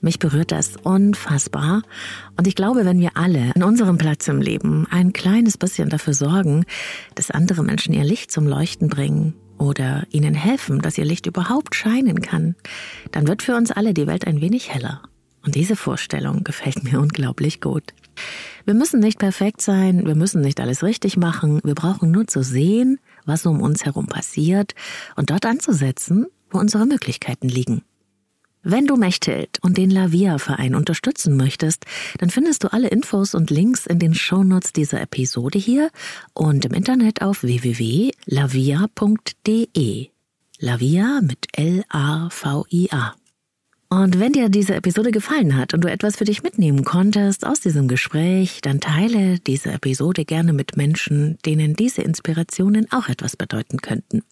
[0.00, 1.82] Mich berührt das unfassbar.
[2.36, 6.14] Und ich glaube, wenn wir alle an unserem Platz im Leben ein kleines bisschen dafür
[6.14, 6.64] sorgen,
[7.16, 11.74] dass andere Menschen ihr Licht zum Leuchten bringen oder ihnen helfen, dass ihr Licht überhaupt
[11.74, 12.54] scheinen kann,
[13.10, 15.02] dann wird für uns alle die Welt ein wenig heller.
[15.42, 17.94] Und diese Vorstellung gefällt mir unglaublich gut.
[18.64, 22.42] Wir müssen nicht perfekt sein, wir müssen nicht alles richtig machen, wir brauchen nur zu
[22.42, 24.74] sehen, was um uns herum passiert
[25.16, 27.82] und dort anzusetzen, wo unsere Möglichkeiten liegen.
[28.62, 31.86] Wenn du Mechthild und den Lavia-Verein unterstützen möchtest,
[32.18, 35.90] dann findest du alle Infos und Links in den Shownotes dieser Episode hier
[36.34, 38.10] und im Internet auf www.lavia.de.
[40.58, 43.14] Lavia mit L-A-V-I-A.
[43.92, 47.58] Und wenn dir diese Episode gefallen hat und du etwas für dich mitnehmen konntest aus
[47.58, 53.78] diesem Gespräch, dann teile diese Episode gerne mit Menschen, denen diese Inspirationen auch etwas bedeuten
[53.78, 54.22] könnten.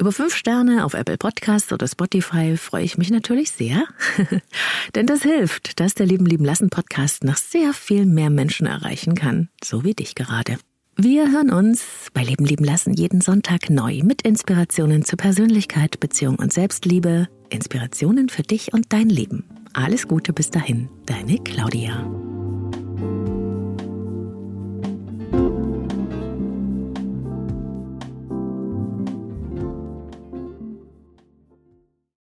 [0.00, 3.84] Über fünf Sterne auf Apple Podcasts oder Spotify freue ich mich natürlich sehr.
[4.96, 9.14] Denn das hilft, dass der Lieben Lieben Lassen Podcast noch sehr viel mehr Menschen erreichen
[9.14, 10.58] kann, so wie dich gerade.
[10.96, 16.36] Wir hören uns bei Leben lieben lassen jeden Sonntag neu mit Inspirationen zur Persönlichkeit, Beziehung
[16.36, 19.44] und Selbstliebe, Inspirationen für dich und dein Leben.
[19.72, 22.04] Alles Gute bis dahin, deine Claudia.